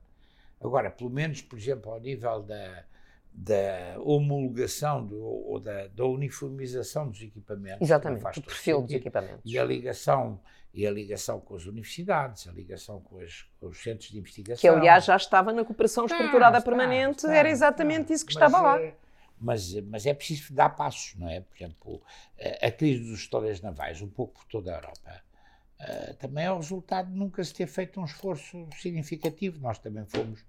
Agora, 0.60 0.90
pelo 0.90 1.10
menos, 1.10 1.42
por 1.42 1.58
exemplo, 1.58 1.92
ao 1.92 2.00
nível 2.00 2.42
da, 2.42 2.84
da 3.32 3.96
homologação 3.98 5.06
do, 5.06 5.22
ou 5.22 5.58
da, 5.60 5.86
da, 5.88 6.04
uniformização 6.04 7.08
dos 7.08 7.22
equipamentos. 7.22 7.80
Exatamente, 7.80 8.38
o 8.38 8.42
perfil 8.42 8.82
dos 8.82 8.92
equipamentos. 8.92 9.40
E 9.44 9.58
a 9.58 9.64
ligação 9.64 10.40
e 10.72 10.86
a 10.86 10.90
ligação 10.90 11.40
com 11.40 11.56
as 11.56 11.66
universidades, 11.66 12.46
a 12.46 12.52
ligação 12.52 13.00
com, 13.00 13.18
as, 13.18 13.44
com 13.58 13.66
os 13.66 13.82
centros 13.82 14.10
de 14.10 14.18
investigação. 14.18 14.60
Que, 14.60 14.68
aliás, 14.68 15.04
já 15.04 15.16
estava 15.16 15.52
na 15.52 15.64
cooperação 15.64 16.06
estruturada 16.06 16.58
está, 16.58 16.70
permanente, 16.70 17.18
está, 17.18 17.34
era 17.34 17.50
exatamente 17.50 18.02
está. 18.02 18.14
isso 18.14 18.26
que 18.26 18.32
estava 18.32 18.60
lá. 18.60 18.80
É, 18.80 18.94
mas, 19.40 19.74
mas 19.82 20.06
é 20.06 20.14
preciso 20.14 20.52
dar 20.54 20.70
passos, 20.70 21.16
não 21.16 21.28
é? 21.28 21.40
Por 21.40 21.56
exemplo, 21.56 22.02
a, 22.38 22.66
a 22.66 22.70
crise 22.70 23.02
dos 23.02 23.20
estouras 23.20 23.60
navais, 23.60 24.00
um 24.00 24.08
pouco 24.08 24.34
por 24.34 24.44
toda 24.44 24.72
a 24.72 24.76
Europa, 24.76 25.22
uh, 25.80 26.14
também 26.14 26.44
é 26.44 26.52
o 26.52 26.56
resultado 26.56 27.10
de 27.10 27.18
nunca 27.18 27.42
se 27.42 27.52
ter 27.52 27.66
feito 27.66 28.00
um 28.00 28.04
esforço 28.04 28.68
significativo. 28.80 29.58
Nós 29.60 29.78
também 29.78 30.04
fomos, 30.06 30.44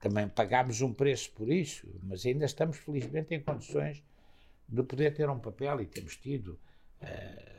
também 0.00 0.28
pagámos 0.28 0.80
um 0.80 0.92
preço 0.92 1.30
por 1.32 1.48
isso, 1.50 1.88
mas 2.02 2.24
ainda 2.24 2.44
estamos, 2.44 2.76
felizmente, 2.78 3.34
em 3.34 3.40
condições 3.40 4.02
de 4.68 4.82
poder 4.82 5.14
ter 5.14 5.28
um 5.28 5.38
papel 5.38 5.80
e 5.80 5.86
temos 5.86 6.16
tido. 6.16 6.58
Uh, 7.00 7.56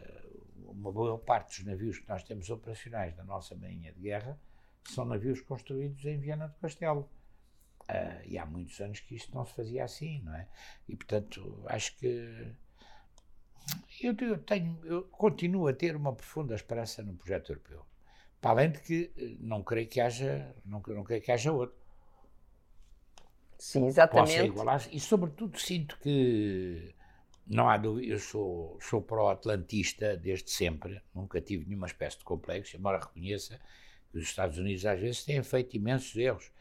uma 0.78 0.92
boa 0.92 1.18
parte 1.18 1.58
dos 1.58 1.66
navios 1.66 1.98
que 1.98 2.08
nós 2.08 2.24
temos 2.24 2.50
operacionais 2.50 3.16
na 3.18 3.24
nossa 3.24 3.56
Marinha 3.56 3.92
de 3.92 4.00
Guerra 4.00 4.40
são 4.84 5.06
navios 5.06 5.42
construídos 5.42 6.04
em 6.06 6.18
Viana 6.18 6.48
do 6.48 6.56
Castelo. 6.56 7.10
Uh, 7.90 8.22
e 8.26 8.38
há 8.38 8.46
muitos 8.46 8.80
anos 8.82 9.00
que 9.00 9.16
isto 9.16 9.34
não 9.34 9.46
se 9.46 9.54
fazia 9.54 9.84
assim, 9.84 10.22
não 10.24 10.36
é? 10.36 10.48
E, 10.88 10.96
portanto, 10.96 11.64
acho 11.68 11.96
que. 11.98 12.54
Eu, 14.02 14.16
eu, 14.22 14.38
tenho, 14.40 14.80
eu 14.86 15.04
continuo 15.04 15.68
a 15.68 15.74
ter 15.74 15.96
uma 15.96 16.14
profunda 16.14 16.56
esperança 16.56 17.02
no 17.02 17.16
projeto 17.16 17.52
europeu. 17.52 17.86
Para 18.40 18.52
além 18.52 18.72
de 18.72 18.80
que 18.80 19.12
eh, 19.18 19.36
não 19.40 19.64
creio 19.64 19.88
que 19.88 20.00
haja, 20.00 20.56
não, 20.64 20.82
não 20.86 21.04
creio 21.04 21.22
que 21.22 21.32
haja 21.32 21.52
outro. 21.52 21.76
Sim, 23.58 23.88
exatamente. 23.88 24.36
Possa 24.36 24.46
igualar 24.46 24.88
e, 24.92 25.00
sobretudo, 25.00 25.60
sinto 25.60 25.98
que 26.00 26.94
não 27.46 27.70
há 27.70 27.78
dúvida, 27.78 28.14
eu 28.14 28.20
sou, 28.20 28.78
sou 28.82 29.02
pró-atlantista 29.02 30.18
desde 30.18 30.52
sempre, 30.52 31.02
nunca 31.16 31.40
tive 31.40 31.66
nenhuma 31.66 31.88
espécie 31.88 32.18
de 32.18 32.26
complexo, 32.26 32.76
embora 32.76 33.00
reconheça 33.00 33.60
que 34.12 34.18
os 34.18 34.24
Estados 34.26 34.58
Unidos 34.58 34.86
às 34.86 35.00
vezes 35.00 35.24
têm 35.24 35.42
feito 35.42 35.76
imensos 35.76 36.16
erros 36.16 36.52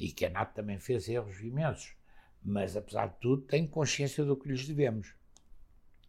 e 0.00 0.10
que 0.10 0.26
a 0.26 0.30
NATO 0.30 0.54
também 0.54 0.78
fez 0.78 1.08
erros 1.08 1.40
imensos, 1.40 1.94
mas 2.42 2.76
apesar 2.76 3.06
de 3.06 3.16
tudo 3.20 3.42
tenho 3.42 3.68
consciência 3.68 4.24
do 4.24 4.36
que 4.36 4.48
lhes 4.48 4.66
devemos. 4.66 5.14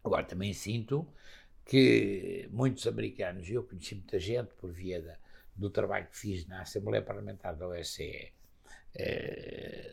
Agora 0.03 0.23
também 0.23 0.51
sinto 0.51 1.07
que 1.63 2.49
muitos 2.51 2.85
americanos, 2.87 3.47
e 3.47 3.53
eu 3.53 3.63
conheci 3.63 3.95
muita 3.95 4.19
gente 4.19 4.53
por 4.55 4.71
via 4.71 5.01
da, 5.01 5.15
do 5.55 5.69
trabalho 5.69 6.07
que 6.07 6.17
fiz 6.17 6.45
na 6.47 6.61
Assembleia 6.61 7.03
Parlamentar 7.03 7.55
da 7.55 7.67
OSCE, 7.67 8.33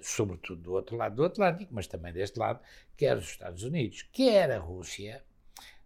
sobretudo 0.02 0.62
do 0.62 0.72
outro 0.72 0.96
lado 0.96 1.16
do 1.16 1.24
Atlântico, 1.24 1.72
mas 1.74 1.86
também 1.86 2.12
deste 2.12 2.38
lado, 2.38 2.60
quer 2.96 3.16
os 3.16 3.24
Estados 3.24 3.62
Unidos, 3.62 4.02
quer 4.12 4.50
a 4.50 4.58
Rússia, 4.58 5.24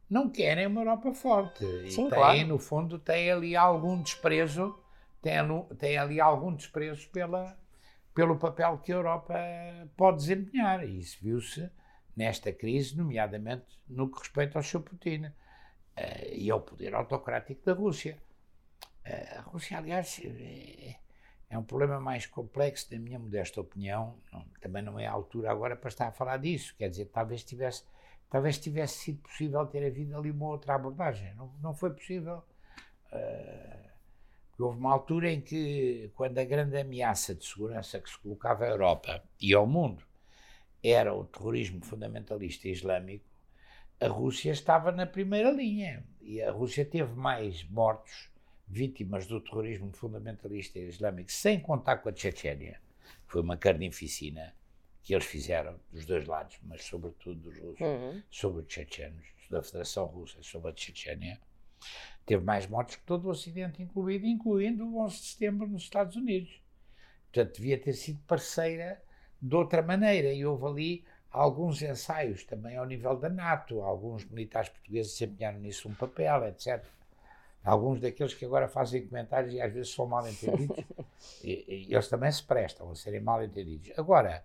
não 0.08 0.28
querem 0.30 0.66
uma 0.66 0.82
Europa 0.82 1.12
forte. 1.12 1.64
Sim, 1.90 2.06
e 2.06 2.10
têm, 2.10 2.10
claro. 2.10 2.46
no 2.46 2.58
fundo, 2.58 2.98
têm 2.98 3.30
ali 3.30 3.56
algum 3.56 4.00
desprezo, 4.00 4.78
têm, 5.20 5.36
têm 5.78 5.98
ali 5.98 6.20
algum 6.20 6.54
desprezo 6.54 7.08
pela, 7.10 7.56
pelo 8.14 8.36
papel 8.36 8.78
que 8.78 8.92
a 8.92 8.96
Europa 8.96 9.34
pode 9.96 10.18
desempenhar. 10.18 10.86
E 10.86 10.98
isso 10.98 11.18
viu-se 11.22 11.70
nesta 12.16 12.52
crise, 12.52 12.96
nomeadamente 12.96 13.80
no 13.88 14.10
que 14.10 14.18
respeita 14.18 14.58
ao 14.58 14.62
seu 14.62 14.80
Putin 14.80 15.26
uh, 15.26 15.32
e 16.32 16.50
ao 16.50 16.60
poder 16.60 16.94
autocrático 16.94 17.64
da 17.64 17.72
Rússia. 17.72 18.18
Uh, 19.06 19.38
a 19.38 19.40
Rússia, 19.42 19.78
aliás, 19.78 20.20
é, 20.24 20.96
é 21.54 21.58
um 21.58 21.62
problema 21.62 22.00
mais 22.00 22.26
complexo, 22.26 22.88
na 22.92 22.98
minha 22.98 23.16
modesta 23.16 23.60
opinião. 23.60 24.16
Também 24.60 24.82
não 24.82 24.98
é 24.98 25.06
a 25.06 25.12
altura 25.12 25.52
agora 25.52 25.76
para 25.76 25.88
estar 25.88 26.08
a 26.08 26.12
falar 26.12 26.38
disso. 26.38 26.74
Quer 26.76 26.88
dizer, 26.88 27.04
talvez 27.06 27.44
tivesse, 27.44 27.84
talvez 28.28 28.58
tivesse 28.58 28.98
sido 29.04 29.22
possível 29.22 29.64
ter 29.64 29.86
havido 29.86 30.18
ali 30.18 30.32
uma 30.32 30.46
outra 30.46 30.74
abordagem. 30.74 31.32
Não, 31.36 31.52
não 31.62 31.72
foi 31.72 31.90
possível. 31.90 32.42
Uh, 33.12 33.88
houve 34.58 34.78
uma 34.80 34.92
altura 34.92 35.30
em 35.30 35.40
que, 35.40 36.10
quando 36.16 36.38
a 36.38 36.44
grande 36.44 36.76
ameaça 36.76 37.36
de 37.36 37.44
segurança 37.44 38.00
que 38.00 38.10
se 38.10 38.18
colocava 38.18 38.64
à 38.64 38.68
Europa 38.68 39.22
e 39.40 39.54
ao 39.54 39.64
mundo 39.64 40.02
era 40.82 41.14
o 41.14 41.24
terrorismo 41.24 41.84
fundamentalista 41.84 42.68
islâmico, 42.68 43.24
a 44.00 44.08
Rússia 44.08 44.50
estava 44.50 44.90
na 44.90 45.06
primeira 45.06 45.52
linha. 45.52 46.04
E 46.20 46.42
a 46.42 46.50
Rússia 46.50 46.84
teve 46.84 47.14
mais 47.14 47.62
mortos 47.62 48.28
vítimas 48.66 49.26
do 49.26 49.40
terrorismo 49.40 49.92
fundamentalista 49.92 50.78
islâmico, 50.78 51.30
sem 51.30 51.60
contar 51.60 51.98
com 51.98 52.08
a 52.08 52.14
Chechênia. 52.14 52.80
Foi 53.26 53.42
uma 53.42 53.56
carnificina 53.56 54.54
que 55.02 55.14
eles 55.14 55.26
fizeram 55.26 55.78
dos 55.92 56.06
dois 56.06 56.26
lados, 56.26 56.58
mas 56.62 56.84
sobretudo 56.84 57.40
dos 57.40 57.58
russos, 57.58 57.80
uhum. 57.80 58.22
sobre 58.30 58.62
os 58.62 58.72
chechenos, 58.72 59.26
da 59.50 59.62
Federação 59.62 60.06
Russa, 60.06 60.42
sobre 60.42 60.70
a 60.70 60.74
Chechênia. 60.74 61.38
Teve 62.24 62.42
mais 62.42 62.66
mortes 62.66 62.96
que 62.96 63.04
todo 63.04 63.26
o 63.26 63.30
Ocidente 63.30 63.82
incluído, 63.82 64.24
incluindo 64.26 64.86
o 64.86 65.04
11 65.04 65.16
de 65.16 65.26
setembro 65.26 65.66
nos 65.68 65.82
Estados 65.82 66.16
Unidos. 66.16 66.58
Portanto, 67.30 67.56
devia 67.56 67.78
ter 67.78 67.92
sido 67.92 68.18
parceira 68.26 69.02
de 69.40 69.54
outra 69.54 69.82
maneira. 69.82 70.32
E 70.32 70.46
houve 70.46 70.66
ali 70.66 71.04
alguns 71.30 71.82
ensaios 71.82 72.44
também 72.44 72.78
ao 72.78 72.86
nível 72.86 73.14
da 73.16 73.28
NATO, 73.28 73.82
alguns 73.82 74.24
militares 74.24 74.70
portugueses 74.70 75.12
desempenharam 75.12 75.58
nisso 75.58 75.86
um 75.86 75.94
papel, 75.94 76.46
etc 76.46 76.82
alguns 77.64 77.98
daqueles 78.00 78.34
que 78.34 78.44
agora 78.44 78.68
fazem 78.68 79.06
comentários 79.06 79.54
e 79.54 79.60
às 79.60 79.72
vezes 79.72 79.92
são 79.92 80.06
mal 80.06 80.28
entendidos, 80.28 80.84
e, 81.42 81.86
e 81.88 81.94
eles 81.94 82.08
também 82.08 82.30
se 82.30 82.42
prestam 82.42 82.90
a 82.90 82.94
serem 82.94 83.20
mal 83.20 83.42
entendidos. 83.42 83.90
Agora, 83.98 84.44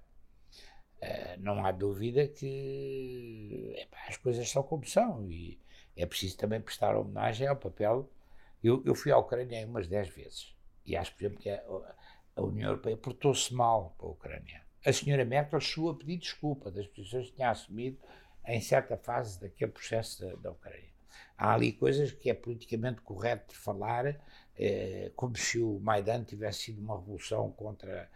uh, 1.02 1.40
não 1.40 1.66
há 1.66 1.72
dúvida 1.72 2.28
que 2.28 3.76
epá, 3.78 3.98
as 4.08 4.18
coisas 4.18 4.50
são 4.50 4.64
como 4.64 4.86
são 4.86 5.30
e 5.30 5.60
é 5.98 6.06
preciso 6.06 6.38
também 6.38 6.62
prestar 6.62 6.96
homenagem 6.96 7.48
ao 7.48 7.58
papel. 7.58 8.10
Eu, 8.64 8.82
eu 8.86 8.96
fui 8.96 9.12
à 9.12 9.18
Ucrânia 9.18 9.66
umas 9.68 9.88
10 9.88 10.10
vezes 10.10 10.56
e 10.86 10.96
acho, 10.96 11.14
por 11.14 11.24
exemplo, 11.24 11.40
que 11.40 11.50
a, 11.50 11.62
a 12.38 12.42
União 12.42 12.70
Europeia 12.70 12.96
portou-se 12.96 13.54
mal 13.54 13.96
para 13.98 14.08
a 14.08 14.12
Ucrânia. 14.12 14.62
a 14.86 14.94
senhora 14.94 15.26
Merkel 15.26 15.60
chegou 15.60 15.92
a 15.92 15.96
pedir 15.96 16.18
desculpa 16.18 16.72
das 16.72 16.88
posições 16.88 17.30
que 17.30 17.36
tinha 17.36 17.50
assumido 17.50 17.98
em 18.48 18.62
certa 18.62 18.98
fase 18.98 19.40
daquele 19.42 19.72
processo 19.72 20.26
da, 20.26 20.36
da 20.36 20.52
Ucrânia. 20.52 20.99
Há 21.40 21.54
ali 21.54 21.72
coisas 21.72 22.12
que 22.12 22.30
é 22.30 22.34
politicamente 22.34 23.00
correto 23.00 23.56
falar, 23.56 24.20
eh, 24.58 25.10
como 25.16 25.38
se 25.38 25.58
o 25.58 25.80
Maidan 25.80 26.26
tivesse 26.26 26.64
sido 26.64 26.82
uma 26.82 27.00
revolução 27.00 27.50
contra. 27.54 28.10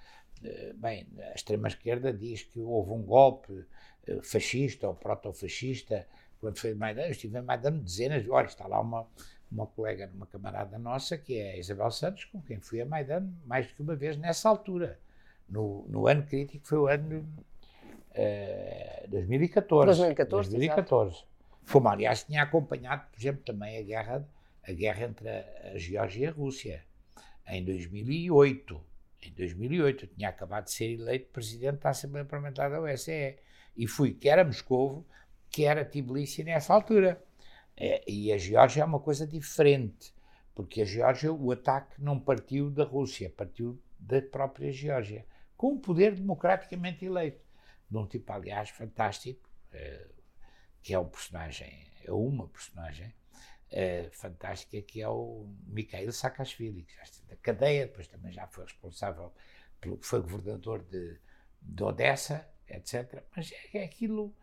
Eh, 0.44 0.74
bem, 0.76 1.08
a 1.32 1.34
extrema-esquerda 1.34 2.12
diz 2.12 2.44
que 2.44 2.60
houve 2.60 2.92
um 2.92 3.02
golpe 3.02 3.66
eh, 4.06 4.20
fascista 4.22 4.90
ou 4.90 4.94
proto-fascista 4.94 6.06
quando 6.38 6.60
foi 6.60 6.74
Maidan. 6.74 7.04
Eu 7.04 7.12
estive 7.12 7.40
em 7.40 7.42
Maidan 7.42 7.78
dezenas 7.78 8.24
de 8.24 8.30
horas. 8.30 8.52
Está 8.52 8.68
lá 8.68 8.82
uma, 8.82 9.08
uma 9.50 9.68
colega, 9.68 10.12
uma 10.14 10.26
camarada 10.26 10.78
nossa, 10.78 11.18
que 11.18 11.38
é 11.38 11.54
a 11.54 11.58
Isabel 11.58 11.92
Santos, 11.92 12.26
com 12.26 12.42
quem 12.42 12.60
fui 12.60 12.82
a 12.82 12.86
Maidan 12.86 13.30
mais 13.46 13.68
do 13.68 13.74
que 13.74 13.82
uma 13.82 13.96
vez 13.96 14.18
nessa 14.18 14.50
altura. 14.50 15.00
No, 15.48 15.86
no 15.88 16.08
ano 16.08 16.24
crítico, 16.24 16.68
foi 16.68 16.78
o 16.78 16.88
ano 16.88 17.26
uh, 18.12 19.08
2014. 19.08 19.86
2014, 19.86 20.50
2014. 20.50 21.33
Como, 21.72 21.88
aliás, 21.88 22.24
tinha 22.24 22.44
acompanhado, 22.44 23.10
por 23.12 23.20
exemplo, 23.20 23.44
também 23.44 23.78
a 23.78 23.82
guerra, 23.82 24.28
a 24.68 24.72
guerra 24.72 25.06
entre 25.06 25.30
a, 25.30 25.78
Geórgia 25.78 26.26
e 26.26 26.28
a 26.28 26.32
Rússia, 26.32 26.84
em 27.48 27.64
2008. 27.64 28.82
Em 29.24 29.32
2008, 29.32 30.06
eu 30.06 30.10
tinha 30.10 30.30
acabado 30.30 30.66
de 30.66 30.72
ser 30.72 30.92
eleito 30.92 31.32
presidente 31.32 31.80
da 31.80 31.90
Assembleia 31.90 32.26
Parlamentar 32.26 32.70
da 32.70 32.82
OSCE. 32.82 33.38
E 33.76 33.88
fui 33.88 34.14
quer 34.14 34.38
a 34.40 34.44
Moscovo, 34.44 35.06
quer 35.50 35.78
a 35.78 35.86
Tbilisi 35.86 36.44
nessa 36.44 36.74
altura. 36.74 37.22
É, 37.76 38.04
e 38.08 38.32
a 38.32 38.38
Geórgia 38.38 38.82
é 38.82 38.86
uma 38.86 39.00
coisa 39.00 39.26
diferente, 39.26 40.14
porque 40.54 40.82
a 40.82 40.86
Geórgia, 40.86 41.34
o 41.34 41.52
ataque 41.52 42.02
não 42.02 42.20
partiu 42.20 42.70
da 42.70 42.84
Rússia, 42.84 43.34
partiu 43.36 43.82
da 43.98 44.22
própria 44.22 44.72
Geórgia, 44.72 45.26
com 45.58 45.74
um 45.74 45.80
poder 45.80 46.14
democraticamente 46.14 47.06
eleito, 47.06 47.42
de 47.90 47.98
um 47.98 48.06
tipo, 48.06 48.32
aliás, 48.32 48.70
fantástico, 48.70 49.50
é, 49.72 50.08
que 50.84 50.94
é 50.94 51.00
um 51.00 51.08
personagem, 51.08 51.88
é 52.04 52.12
uma 52.12 52.48
personagem 52.48 53.14
é, 53.72 54.10
fantástica, 54.12 54.82
que 54.82 55.02
é 55.02 55.10
o 55.10 55.48
Mikhail 55.66 56.12
Saakashvili, 56.12 56.84
que 56.84 56.96
já 56.96 57.04
está 57.04 57.26
da 57.28 57.36
cadeia, 57.38 57.88
depois 57.88 58.08
também 58.08 58.32
já 58.32 58.46
foi 58.48 58.66
responsável 58.66 59.34
pelo 59.82 59.98
foi 60.02 60.22
governador 60.22 60.84
de, 60.84 61.18
de 61.62 61.84
Odessa, 61.84 62.48
etc. 62.68 63.24
Mas 63.36 63.52
é, 63.52 63.80
é 63.80 63.84
aquilo 63.84 64.36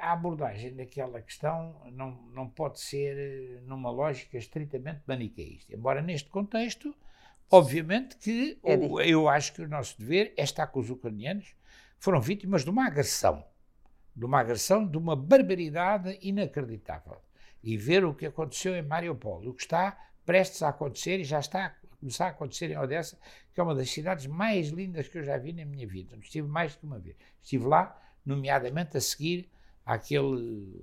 a 0.00 0.12
abordagem 0.12 0.74
daquela 0.74 1.20
questão 1.20 1.80
não, 1.92 2.12
não 2.32 2.48
pode 2.48 2.80
ser 2.80 3.16
eh, 3.16 3.60
numa 3.62 3.90
lógica 3.90 4.38
estritamente 4.38 5.02
maniqueísta. 5.06 5.74
Embora 5.74 6.00
neste 6.00 6.28
contexto, 6.30 6.94
obviamente 7.50 8.16
que 8.16 8.58
é 8.62 8.76
o, 8.76 9.00
eu 9.00 9.28
acho 9.28 9.52
que 9.52 9.62
o 9.62 9.68
nosso 9.68 9.98
dever 9.98 10.32
é 10.36 10.42
estar 10.42 10.66
com 10.68 10.80
os 10.80 10.90
ucranianos, 10.90 11.54
foram 11.98 12.20
vítimas 12.20 12.64
de 12.64 12.70
uma 12.70 12.86
agressão, 12.86 13.44
de 14.18 14.24
uma 14.24 14.40
agressão, 14.40 14.84
de 14.84 14.98
uma 14.98 15.14
barbaridade 15.14 16.18
inacreditável. 16.20 17.18
E 17.62 17.76
ver 17.76 18.04
o 18.04 18.12
que 18.12 18.26
aconteceu 18.26 18.74
em 18.74 18.82
Mariupol, 18.82 19.46
o 19.46 19.54
que 19.54 19.62
está 19.62 19.96
prestes 20.26 20.60
a 20.62 20.70
acontecer 20.70 21.20
e 21.20 21.24
já 21.24 21.38
está 21.38 21.66
a 21.66 21.96
começar 22.00 22.26
a 22.26 22.30
acontecer 22.30 22.70
em 22.70 22.76
Odessa, 22.76 23.16
que 23.54 23.60
é 23.60 23.62
uma 23.62 23.74
das 23.74 23.90
cidades 23.90 24.26
mais 24.26 24.68
lindas 24.70 25.06
que 25.06 25.18
eu 25.18 25.22
já 25.22 25.38
vi 25.38 25.52
na 25.52 25.64
minha 25.64 25.86
vida. 25.86 26.16
Estive 26.16 26.48
mais 26.48 26.76
de 26.76 26.84
uma 26.84 26.98
vez. 26.98 27.16
Estive 27.40 27.66
lá, 27.66 27.96
nomeadamente 28.26 28.96
a 28.96 29.00
seguir 29.00 29.48
àquele 29.86 30.74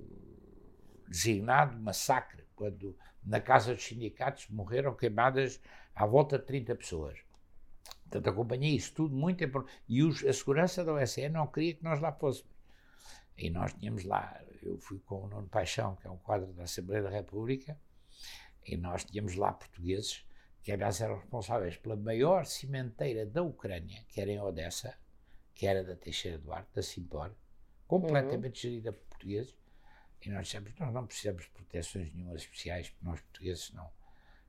designado 1.06 1.78
massacre, 1.78 2.42
quando 2.54 2.96
na 3.22 3.40
Casa 3.40 3.74
dos 3.74 3.84
Sindicatos 3.84 4.48
morreram 4.48 4.94
queimadas 4.94 5.60
à 5.94 6.06
volta 6.06 6.38
de 6.38 6.46
30 6.46 6.74
pessoas. 6.74 7.18
Portanto, 8.04 8.30
acompanhei 8.30 8.74
isso 8.74 8.94
tudo 8.94 9.14
muito. 9.14 9.44
E 9.86 10.02
os, 10.02 10.24
a 10.24 10.32
segurança 10.32 10.82
da 10.82 10.94
OSE 10.94 11.28
não 11.28 11.46
queria 11.46 11.74
que 11.74 11.84
nós 11.84 12.00
lá 12.00 12.12
fôssemos. 12.12 12.55
E 13.38 13.50
nós 13.50 13.72
tínhamos 13.74 14.04
lá, 14.04 14.42
eu 14.62 14.78
fui 14.78 14.98
com 15.00 15.24
o 15.24 15.28
Nuno 15.28 15.48
Paixão, 15.48 15.96
que 15.96 16.06
é 16.06 16.10
um 16.10 16.16
quadro 16.18 16.52
da 16.54 16.64
Assembleia 16.64 17.02
da 17.02 17.10
República, 17.10 17.78
e 18.64 18.76
nós 18.76 19.04
tínhamos 19.04 19.36
lá 19.36 19.52
portugueses, 19.52 20.24
que 20.62 20.72
aliás 20.72 21.00
eram 21.00 21.18
responsáveis 21.18 21.76
pela 21.76 21.96
maior 21.96 22.46
cimenteira 22.46 23.26
da 23.26 23.42
Ucrânia, 23.42 24.04
que 24.08 24.20
era 24.20 24.30
em 24.30 24.40
Odessa, 24.40 24.96
que 25.54 25.66
era 25.66 25.84
da 25.84 25.94
Teixeira 25.94 26.38
Duarte, 26.38 26.70
da 26.74 26.82
Simpor, 26.82 27.34
completamente 27.86 28.66
uhum. 28.66 28.70
gerida 28.70 28.92
por 28.92 29.06
portugueses, 29.06 29.56
e 30.22 30.30
nós 30.30 30.46
dissemos, 30.46 30.74
nós 30.78 30.92
não 30.92 31.06
precisamos 31.06 31.44
de 31.44 31.50
proteções 31.50 32.12
nenhumas 32.12 32.42
especiais, 32.42 32.90
porque 32.90 33.04
nós 33.04 33.20
portugueses 33.20 33.70
não 33.72 33.90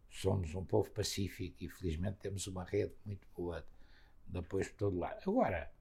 somos 0.10 0.56
um 0.56 0.66
povo 0.66 0.90
pacífico 0.92 1.58
e 1.64 1.70
felizmente 1.70 2.18
temos 2.18 2.48
uma 2.48 2.64
rede 2.64 2.96
muito 3.06 3.28
boa 3.36 3.66
de 4.26 4.40
apoio 4.40 4.66
por 4.66 4.76
todo 4.76 4.98
lado. 4.98 5.30
Agora, 5.30 5.72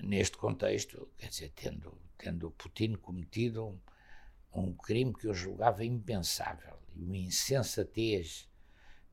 neste 0.00 0.36
contexto, 0.36 1.08
quer 1.18 1.28
dizer, 1.28 1.52
tendo, 1.54 1.96
tendo 2.18 2.50
Putin 2.52 2.94
cometido 2.94 3.66
um, 3.66 3.78
um 4.52 4.74
crime 4.74 5.12
que 5.12 5.26
eu 5.26 5.34
julgava 5.34 5.84
impensável 5.84 6.78
e 6.94 7.02
uma 7.02 7.16
insensatez 7.16 8.48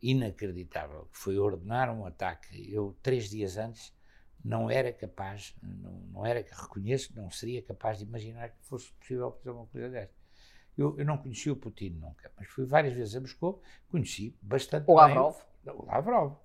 inacreditável, 0.01 1.07
que 1.11 1.17
foi 1.17 1.37
ordenar 1.37 1.93
um 1.93 2.05
ataque. 2.05 2.71
Eu, 2.73 2.97
três 3.01 3.29
dias 3.29 3.57
antes, 3.57 3.93
não 4.43 4.69
era 4.69 4.91
capaz, 4.93 5.55
não, 5.61 5.91
não 6.11 6.25
era, 6.25 6.39
reconheço 6.39 7.09
que 7.09 7.15
não 7.15 7.29
seria 7.29 7.61
capaz 7.61 7.97
de 7.99 8.05
imaginar 8.05 8.49
que 8.49 8.65
fosse 8.65 8.91
possível 8.93 9.31
fazer 9.31 9.51
uma 9.51 9.65
coisa 9.67 9.89
desta. 9.89 10.15
Eu, 10.77 10.97
eu 10.97 11.05
não 11.05 11.17
conheci 11.17 11.49
o 11.51 11.57
Putin 11.57 11.89
nunca, 11.89 12.31
mas 12.37 12.47
fui 12.47 12.65
várias 12.65 12.93
vezes 12.93 13.15
a 13.15 13.19
Moscou, 13.19 13.61
conheci 13.89 14.33
bastante 14.41 14.89
o 14.89 14.93
Lavrov. 14.93 15.35
Bem, 15.63 15.75
o 15.75 15.85
Lavrov. 15.85 16.37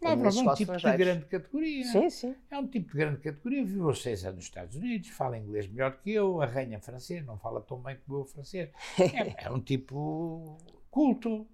O 0.00 0.04
Lavrov 0.04 0.36
é 0.36 0.42
um 0.42 0.54
tipo 0.54 0.76
de 0.76 0.96
grande 0.96 1.24
categoria. 1.26 1.84
Sim, 1.84 2.10
sim. 2.10 2.34
É 2.50 2.58
um 2.58 2.66
tipo 2.66 2.92
de 2.92 2.98
grande 2.98 3.18
categoria. 3.20 3.64
Viveu 3.64 3.94
seis 3.94 4.24
anos 4.24 4.36
nos 4.36 4.44
Estados 4.44 4.76
Unidos, 4.76 5.08
fala 5.08 5.36
inglês 5.36 5.66
melhor 5.66 5.98
que 5.98 6.12
eu, 6.12 6.40
arranha 6.40 6.80
francês, 6.80 7.24
não 7.26 7.38
fala 7.38 7.60
tão 7.60 7.80
bem 7.80 7.96
como 8.06 8.20
eu 8.20 8.24
francês. 8.24 8.70
É, 8.98 9.46
é 9.46 9.50
um 9.50 9.60
tipo 9.60 10.56
culto. 10.90 11.46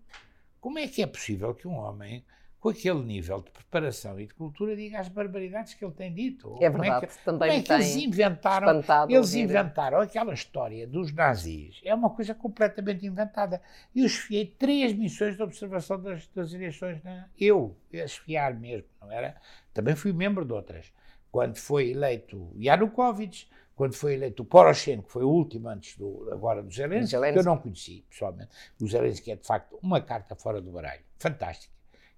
Como 0.60 0.78
é 0.78 0.86
que 0.88 1.02
é 1.02 1.06
possível 1.06 1.54
que 1.54 1.66
um 1.66 1.74
homem 1.74 2.24
com 2.64 2.70
aquele 2.70 3.02
nível 3.02 3.42
de 3.42 3.50
preparação 3.50 4.18
e 4.18 4.26
de 4.26 4.32
cultura, 4.32 4.74
diga 4.74 4.98
as 4.98 5.10
barbaridades 5.10 5.74
que 5.74 5.84
ele 5.84 5.92
tem 5.92 6.14
dito. 6.14 6.56
É 6.62 6.70
verdade, 6.70 6.72
como 6.72 7.04
é 7.04 7.06
que, 7.06 7.18
também 7.22 7.58
é 7.58 7.62
que 7.62 7.70
eles 7.70 7.94
inventaram, 7.94 8.82
eles 9.06 9.34
inventaram 9.34 10.00
aquela 10.00 10.32
história 10.32 10.86
dos 10.86 11.12
nazis. 11.12 11.82
É 11.84 11.94
uma 11.94 12.08
coisa 12.08 12.34
completamente 12.34 13.04
inventada. 13.04 13.60
Eu 13.94 14.06
esfiei 14.06 14.46
três 14.46 14.94
missões 14.94 15.36
de 15.36 15.42
observação 15.42 16.00
das, 16.00 16.26
das 16.28 16.54
eleições. 16.54 17.04
Na, 17.04 17.28
eu, 17.38 17.76
esfiar 17.92 18.54
mesmo, 18.54 18.88
não 18.98 19.12
era? 19.12 19.36
Também 19.74 19.94
fui 19.94 20.14
membro 20.14 20.42
de 20.42 20.54
outras. 20.54 20.90
Quando 21.30 21.58
foi 21.58 21.90
eleito 21.90 22.50
Yanukovych, 22.56 23.46
quando 23.76 23.92
foi 23.92 24.14
eleito 24.14 24.42
o 24.42 24.46
Poroshenko, 24.46 25.02
que 25.02 25.12
foi 25.12 25.22
o 25.22 25.28
último 25.28 25.68
antes 25.68 25.98
do, 25.98 26.30
agora 26.32 26.62
do 26.62 26.72
Zelensky, 26.72 27.10
Zelensky. 27.10 27.34
que 27.34 27.38
eu 27.40 27.44
não 27.44 27.58
conheci 27.58 28.06
pessoalmente. 28.08 28.48
O 28.80 28.88
Zelensky 28.88 29.32
é, 29.32 29.36
de 29.36 29.46
facto, 29.46 29.78
uma 29.82 30.00
carta 30.00 30.34
fora 30.34 30.62
do 30.62 30.72
baralho. 30.72 31.02
Fantástico. 31.18 31.73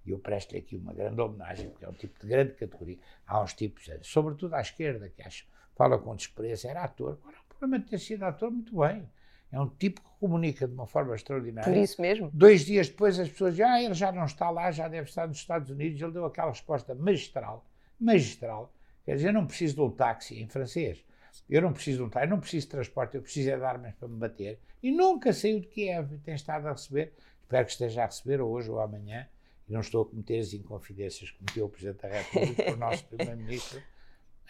E 0.07 0.11
eu 0.11 0.19
presto-lhe 0.19 0.59
aqui 0.59 0.77
uma 0.77 0.93
grande 0.93 1.19
homenagem, 1.19 1.69
porque 1.69 1.83
é 1.83 1.89
um 1.89 1.93
tipo 1.93 2.17
de 2.21 2.27
grande 2.27 2.53
categoria. 2.53 2.97
Há 3.27 3.43
uns 3.43 3.53
tipos, 3.53 3.89
sobretudo 4.03 4.53
à 4.53 4.61
esquerda, 4.61 5.09
que 5.09 5.21
acho, 5.21 5.45
fala 5.75 5.99
com 5.99 6.15
desprezo, 6.15 6.65
era 6.65 6.83
ator. 6.83 7.19
Agora, 7.59 7.79
de 7.79 7.89
ter 7.89 7.99
sido 7.99 8.23
ator, 8.23 8.49
muito 8.49 8.77
bem. 8.79 9.09
É 9.51 9.59
um 9.59 9.67
tipo 9.67 10.01
que 10.01 10.07
comunica 10.19 10.65
de 10.65 10.73
uma 10.73 10.87
forma 10.87 11.13
extraordinária. 11.13 11.69
Por 11.69 11.77
isso 11.77 12.01
mesmo. 12.01 12.29
Dois 12.33 12.65
dias 12.65 12.87
depois 12.87 13.19
as 13.19 13.27
pessoas 13.27 13.55
dizem, 13.55 13.65
ah, 13.65 13.83
ele 13.83 13.93
já 13.93 14.11
não 14.11 14.23
está 14.23 14.49
lá, 14.49 14.71
já 14.71 14.87
deve 14.87 15.09
estar 15.09 15.27
nos 15.27 15.37
Estados 15.37 15.69
Unidos. 15.69 16.01
Ele 16.01 16.11
deu 16.11 16.25
aquela 16.25 16.51
resposta 16.51 16.95
magistral, 16.95 17.65
magistral. 17.99 18.73
Quer 19.03 19.15
dizer, 19.15 19.27
eu 19.29 19.33
não 19.33 19.45
preciso 19.45 19.75
de 19.75 19.81
um 19.81 19.91
táxi 19.91 20.41
em 20.41 20.47
francês. 20.47 21.03
Eu 21.49 21.61
não 21.61 21.73
preciso 21.73 21.97
de 21.97 22.03
um 22.03 22.09
táxi, 22.09 22.27
eu 22.27 22.29
não 22.29 22.39
preciso 22.39 22.65
de 22.65 22.71
transporte, 22.71 23.15
eu 23.15 23.21
preciso 23.21 23.49
é 23.49 23.57
de 23.57 23.63
armas 23.63 23.93
para 23.95 24.07
me 24.07 24.17
bater. 24.17 24.59
E 24.81 24.89
nunca 24.89 25.33
saiu 25.33 25.59
de 25.59 25.67
Kiev, 25.67 26.17
tem 26.19 26.33
estado 26.33 26.67
a 26.67 26.71
receber, 26.71 27.13
espero 27.41 27.65
que 27.65 27.71
esteja 27.71 28.03
a 28.03 28.05
receber 28.05 28.41
hoje 28.41 28.69
ou 28.69 28.79
amanhã, 28.79 29.27
e 29.67 29.73
não 29.73 29.81
estou 29.81 30.03
a 30.03 30.05
cometer 30.05 30.39
as 30.39 30.53
inconfidências 30.53 31.29
que 31.31 31.37
cometeu 31.37 31.65
o 31.65 31.69
Presidente 31.69 32.01
da 32.01 32.07
República, 32.07 32.73
o 32.73 32.77
nosso 32.77 33.05
Primeiro-Ministro, 33.07 33.83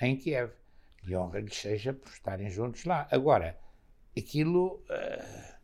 em 0.02 0.16
Kiev. 0.16 0.52
E 1.04 1.16
honra-lhes 1.16 1.56
seja 1.56 1.94
por 1.94 2.12
estarem 2.12 2.50
juntos 2.50 2.86
lá. 2.86 3.08
Agora, 3.10 3.58
aquilo. 4.18 4.84
Uh, 4.90 5.58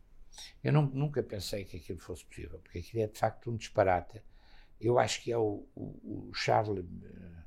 eu 0.62 0.72
não, 0.72 0.82
nunca 0.86 1.22
pensei 1.22 1.64
que 1.64 1.76
aquilo 1.76 1.98
fosse 1.98 2.24
possível, 2.24 2.58
porque 2.58 2.78
aquilo 2.78 3.02
é 3.02 3.06
de 3.06 3.18
facto 3.18 3.50
um 3.50 3.56
disparate. 3.56 4.22
Eu 4.80 4.98
acho 4.98 5.22
que 5.22 5.30
é 5.30 5.38
o, 5.38 5.66
o, 5.74 6.28
o 6.30 6.34
Charles. 6.34 6.84
Uh, 6.84 7.44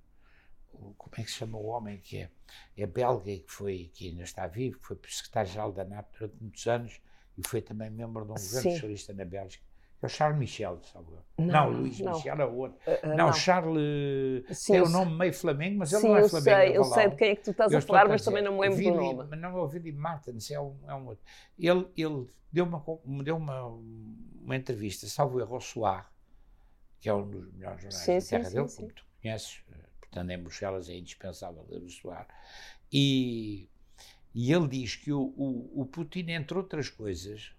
como 0.95 1.15
é 1.17 1.23
que 1.23 1.31
se 1.31 1.37
chama 1.37 1.57
o 1.57 1.65
homem 1.65 1.97
que 1.97 2.19
é? 2.19 2.29
É 2.77 2.85
belga 2.85 3.31
e 3.31 3.39
que, 3.39 3.51
foi, 3.51 3.91
que 3.93 4.09
ainda 4.09 4.23
está 4.23 4.45
vivo, 4.45 4.77
que 4.77 4.85
foi 4.85 4.99
secretário-geral 5.09 5.71
da 5.73 5.83
NATO 5.83 6.11
durante 6.19 6.39
muitos 6.39 6.67
anos 6.67 7.01
e 7.35 7.45
foi 7.45 7.61
também 7.61 7.89
membro 7.89 8.25
de 8.25 8.31
um 8.31 8.35
governo 8.35 8.71
socialista 8.71 9.11
na 9.13 9.25
Bélgica 9.25 9.66
é 10.01 10.05
o 10.05 10.09
Charles 10.09 10.37
Michel, 10.37 10.79
sabe? 10.83 11.07
Não, 11.37 11.45
não 11.45 11.69
Luís 11.81 11.99
não. 11.99 12.13
Michel 12.13 12.41
é 12.41 12.45
o 12.45 12.55
outro. 12.55 12.79
Uh, 12.85 12.91
uh, 12.91 13.09
não, 13.09 13.27
não, 13.27 13.33
Charles 13.33 14.43
Sim, 14.51 14.73
tem 14.73 14.81
o 14.81 14.89
nome 14.89 15.17
meio 15.17 15.33
Flamengo, 15.33 15.79
mas 15.79 15.91
ele 15.91 16.01
Sim, 16.01 16.07
não 16.07 16.17
é 16.17 16.21
eu 16.21 16.29
Flamengo. 16.29 16.57
Sei, 16.57 16.77
eu 16.77 16.83
sei 16.83 17.09
de 17.09 17.15
quem 17.15 17.29
é 17.29 17.35
que 17.35 17.43
tu 17.43 17.51
estás 17.51 17.71
eu 17.71 17.77
a 17.79 17.81
falar, 17.81 18.07
mas 18.07 18.23
também 18.23 18.43
não 18.43 18.53
me 18.53 18.61
lembro 18.61 18.77
Vili, 18.77 18.91
do 18.91 18.97
nome. 18.97 19.27
Mas 19.29 19.39
não 19.39 19.49
é 19.49 19.61
o 19.61 19.65
Willy 19.65 19.91
Martins, 19.91 20.51
é 20.51 20.59
um, 20.59 20.75
é 20.87 20.93
um 20.93 21.07
outro. 21.07 21.23
Ele, 21.57 21.87
ele 21.97 22.27
deu, 22.51 22.65
uma, 22.65 22.83
deu 23.23 23.37
uma, 23.37 23.65
uma 23.65 24.55
entrevista, 24.55 25.07
salvo 25.07 25.39
erro, 25.39 25.55
ao 25.55 25.61
Soar, 25.61 26.11
que 26.99 27.09
é 27.09 27.13
um 27.13 27.27
dos 27.27 27.51
melhores 27.53 27.81
jornais 27.81 28.03
sim, 28.03 28.19
da 28.19 28.25
terra 28.25 28.49
sim, 28.49 28.55
dele, 28.55 28.75
como 28.75 28.91
tu 28.91 29.05
conheces, 29.21 29.61
portanto 29.99 30.29
em 30.31 30.37
Bruxelas, 30.37 30.89
é 30.89 30.95
indispensável 30.95 31.65
ler 31.69 31.83
o 31.83 31.89
Soar. 31.89 32.27
E, 32.91 33.69
e 34.33 34.53
ele 34.53 34.67
diz 34.67 34.95
que 34.95 35.11
o, 35.11 35.33
o, 35.35 35.81
o 35.81 35.85
Putin, 35.85 36.29
entre 36.29 36.57
outras 36.57 36.89
coisas, 36.89 37.51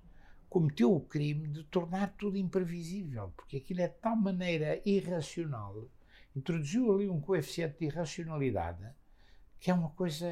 cometeu 0.48 0.94
o 0.94 1.00
crime 1.00 1.48
de 1.48 1.64
tornar 1.64 2.14
tudo 2.16 2.36
imprevisível, 2.36 3.32
porque 3.36 3.58
aquilo 3.58 3.80
é 3.80 3.88
de 3.88 3.94
tal 3.94 4.16
maneira 4.16 4.80
irracional, 4.84 5.88
introduziu 6.34 6.94
ali 6.94 7.08
um 7.08 7.20
coeficiente 7.20 7.78
de 7.78 7.86
irracionalidade 7.86 8.86
que 9.60 9.70
é 9.70 9.74
uma 9.74 9.90
coisa 9.90 10.26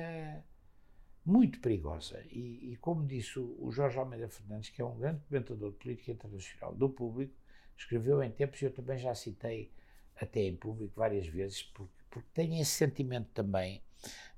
muito 1.24 1.60
perigosa. 1.60 2.22
E, 2.30 2.72
e 2.72 2.76
como 2.76 3.04
disse 3.04 3.38
o, 3.38 3.70
Jorge 3.70 3.98
Almeida 3.98 4.28
Fernandes, 4.28 4.70
que 4.70 4.80
é 4.80 4.84
um 4.84 4.96
grande 4.96 5.20
comentador 5.28 5.72
de 5.72 5.78
política 5.78 6.12
internacional 6.12 6.74
do 6.74 6.88
público, 6.88 7.34
escreveu 7.76 8.22
em 8.22 8.30
tempos, 8.30 8.62
e 8.62 8.66
eu 8.66 8.72
também 8.72 8.98
já 8.98 9.14
citei 9.14 9.72
até 10.14 10.40
em 10.42 10.56
público 10.56 10.92
várias 10.96 11.26
vezes, 11.26 11.62
porque, 11.62 12.02
porque 12.08 12.28
tem 12.32 12.60
esse 12.60 12.70
sentimento 12.70 13.28
também. 13.34 13.82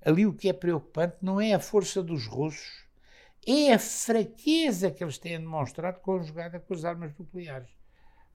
Ali 0.01 0.27
o 0.27 0.33
que 0.33 0.49
é 0.49 0.53
preocupante 0.53 1.17
não 1.21 1.41
é 1.41 1.53
a 1.53 1.61
força 1.61 2.03
dos 2.03 2.27
russos, 2.27 2.88
é 3.46 3.72
a 3.72 3.79
fraqueza 3.79 4.90
que 4.90 5.03
eles 5.03 5.18
têm 5.18 5.38
demonstrado 5.38 6.01
conjugada 6.01 6.61
com 6.61 6.74
as 6.74 6.85
armas 6.85 7.16
nucleares. 7.18 7.70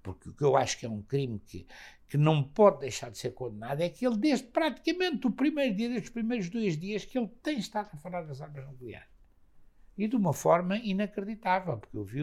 Porque 0.02 0.30
o 0.30 0.34
que 0.34 0.44
eu 0.44 0.58
acho 0.58 0.78
que 0.78 0.86
é 0.86 0.90
um 0.90 1.02
crime 1.02 1.40
que, 1.40 1.66
que 2.08 2.18
não 2.18 2.44
pode 2.44 2.82
deixar 2.82 3.10
de 3.10 3.18
ser 3.18 3.32
condenado 3.32 3.82
é 3.82 3.90
que 3.90 4.06
ele, 4.06 4.18
desde 4.18 4.48
praticamente 4.48 5.26
o 5.26 5.32
primeiro 5.32 5.74
dia, 5.76 5.88
desde 5.88 6.08
os 6.08 6.14
primeiros 6.14 6.50
dois 6.50 6.78
dias, 6.78 7.06
que 7.06 7.18
ele 7.18 7.30
tem 7.42 7.58
estado 7.58 7.90
a 7.94 7.98
falar 7.98 8.24
das 8.24 8.42
armas 8.42 8.66
nucleares. 8.66 9.08
E 9.98 10.08
de 10.08 10.16
uma 10.16 10.34
forma 10.34 10.78
inacreditável, 10.78 11.78
porque 11.78 11.98
eu 11.98 12.04
vi 12.04 12.22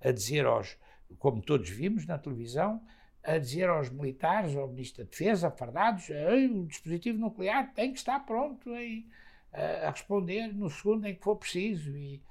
a, 0.00 0.10
dizer 0.10 0.46
aos, 0.46 0.78
como 1.18 1.42
todos 1.42 1.68
vimos 1.68 2.06
na 2.06 2.16
televisão, 2.16 2.80
a 3.22 3.36
dizer 3.36 3.68
aos 3.68 3.90
militares, 3.90 4.56
ao 4.56 4.68
Ministro 4.68 5.04
da 5.04 5.10
Defesa, 5.10 5.50
fardados, 5.50 6.08
o 6.08 6.66
dispositivo 6.66 7.18
nuclear 7.18 7.74
tem 7.74 7.92
que 7.92 7.98
estar 7.98 8.20
pronto 8.20 8.74
em, 8.74 9.06
a, 9.52 9.90
responder 9.90 10.48
no 10.48 10.70
segundo 10.70 11.06
em 11.06 11.14
que 11.14 11.22
for 11.22 11.36
preciso. 11.36 11.96
E, 11.96 12.22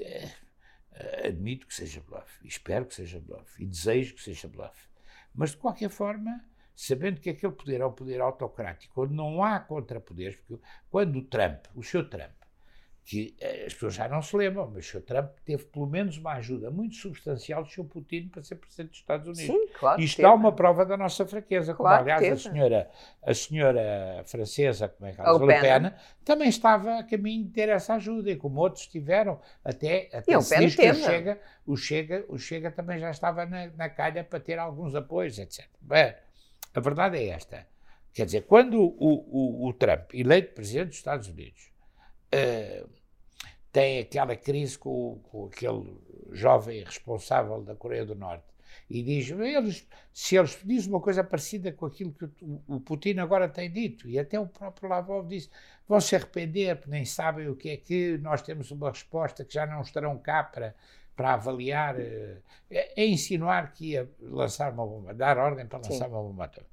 é, 0.00 0.30
admito 1.26 1.66
que 1.66 1.74
seja 1.74 2.00
bluff, 2.00 2.46
espero 2.46 2.86
que 2.86 2.94
seja 2.94 3.20
bluff, 3.20 3.62
e 3.62 3.66
desejo 3.66 4.14
que 4.14 4.22
seja 4.22 4.48
bluff. 4.48 4.88
Mas, 5.34 5.50
de 5.50 5.58
qualquer 5.58 5.90
forma, 5.90 6.44
sabendo 6.74 7.20
que 7.20 7.30
aquele 7.30 7.52
poder 7.52 7.80
é 7.80 7.86
um 7.86 7.92
poder 7.92 8.20
autocrático, 8.20 9.02
onde 9.02 9.14
não 9.14 9.42
há 9.42 9.60
contrapoderes, 9.60 10.36
porque 10.36 10.62
quando 10.90 11.16
o 11.16 11.24
Trump, 11.24 11.66
o 11.74 11.82
seu 11.82 12.08
Trump, 12.08 12.37
que 13.08 13.34
eh, 13.40 13.64
as 13.66 13.72
pessoas 13.72 13.94
já 13.94 14.06
não 14.06 14.20
se 14.20 14.36
lembram, 14.36 14.70
mas 14.70 14.84
o 14.84 14.90
Sr. 14.90 15.00
Trump 15.00 15.30
teve 15.42 15.64
pelo 15.64 15.86
menos 15.86 16.18
uma 16.18 16.34
ajuda 16.34 16.70
muito 16.70 16.94
substancial 16.94 17.64
do 17.64 17.70
Sr. 17.70 17.84
Putin 17.84 18.28
para 18.28 18.42
ser 18.42 18.56
Presidente 18.56 18.90
dos 18.90 18.98
Estados 18.98 19.26
Unidos. 19.26 19.46
Sim, 19.46 19.72
claro. 19.78 19.98
Isto 19.98 20.20
dá 20.20 20.34
uma 20.34 20.52
prova 20.52 20.84
da 20.84 20.94
nossa 20.94 21.24
fraqueza. 21.26 21.72
Claro 21.72 22.04
como, 22.04 22.12
aliás, 22.12 22.46
a 22.46 22.50
senhora, 22.50 22.90
a 23.22 23.32
senhora 23.32 24.22
francesa, 24.26 24.88
como 24.90 25.08
é 25.08 25.14
que 25.14 25.20
ela 25.22 25.38
Le 25.38 25.58
Pen, 25.58 25.92
também 26.22 26.50
estava 26.50 26.98
a 26.98 27.02
caminho 27.02 27.46
de 27.46 27.50
ter 27.50 27.70
essa 27.70 27.94
ajuda, 27.94 28.30
e 28.30 28.36
como 28.36 28.60
outros 28.60 28.86
tiveram, 28.86 29.40
até, 29.64 30.10
até 30.12 30.36
e 30.36 30.42
se 30.42 30.58
diz 30.58 30.76
que 30.76 30.90
o 30.90 30.94
Chega, 30.94 31.40
o, 31.66 31.76
Chega, 31.78 32.24
o 32.28 32.38
Chega 32.38 32.70
também 32.70 32.98
já 32.98 33.10
estava 33.10 33.46
na, 33.46 33.68
na 33.68 33.88
calha 33.88 34.22
para 34.22 34.38
ter 34.38 34.58
alguns 34.58 34.94
apoios, 34.94 35.38
etc. 35.38 35.64
Bem, 35.80 36.14
a 36.74 36.80
verdade 36.80 37.16
é 37.16 37.28
esta. 37.28 37.66
Quer 38.12 38.26
dizer, 38.26 38.42
quando 38.42 38.78
o, 38.82 39.64
o, 39.64 39.66
o 39.66 39.72
Trump, 39.72 40.12
eleito 40.12 40.52
Presidente 40.52 40.88
dos 40.88 40.96
Estados 40.96 41.26
Unidos, 41.26 41.72
uh, 42.34 42.97
tem 43.72 44.00
aquela 44.00 44.34
crise 44.36 44.78
com, 44.78 45.20
com, 45.30 45.46
aquele 45.46 45.96
jovem 46.32 46.82
responsável 46.82 47.62
da 47.62 47.74
Coreia 47.74 48.04
do 48.04 48.14
Norte 48.14 48.44
e 48.88 49.02
diz, 49.02 49.30
eles, 49.30 49.86
se 50.12 50.36
eles 50.36 50.58
dizem 50.64 50.90
uma 50.90 51.00
coisa 51.00 51.22
parecida 51.22 51.70
com 51.72 51.84
aquilo 51.84 52.12
que 52.12 52.24
o, 52.42 52.62
o 52.66 52.80
Putin 52.80 53.18
agora 53.18 53.48
tem 53.48 53.70
dito, 53.70 54.08
e 54.08 54.18
até 54.18 54.40
o 54.40 54.46
próprio 54.46 54.88
Lavrov 54.88 55.26
disse, 55.26 55.50
vão 55.86 56.00
se 56.00 56.16
arrepender 56.16 56.76
porque 56.76 56.90
nem 56.90 57.04
sabem 57.04 57.48
o 57.48 57.56
que 57.56 57.70
é 57.70 57.76
que 57.76 58.18
nós 58.18 58.40
temos 58.40 58.70
uma 58.70 58.90
resposta 58.90 59.44
que 59.44 59.52
já 59.52 59.66
não 59.66 59.82
estarão 59.82 60.16
cá 60.18 60.42
para, 60.42 60.74
para 61.14 61.34
avaliar, 61.34 62.00
é, 62.00 62.38
é 62.70 63.06
insinuar 63.06 63.72
que 63.72 63.92
ia 63.92 64.10
lançar 64.20 64.72
uma 64.72 64.86
bomba, 64.86 65.12
dar 65.12 65.36
ordem 65.36 65.66
para 65.66 65.78
lançar 65.78 66.06
Sim. 66.06 66.10
uma 66.10 66.22
bomba 66.22 66.44
atômica. 66.44 66.72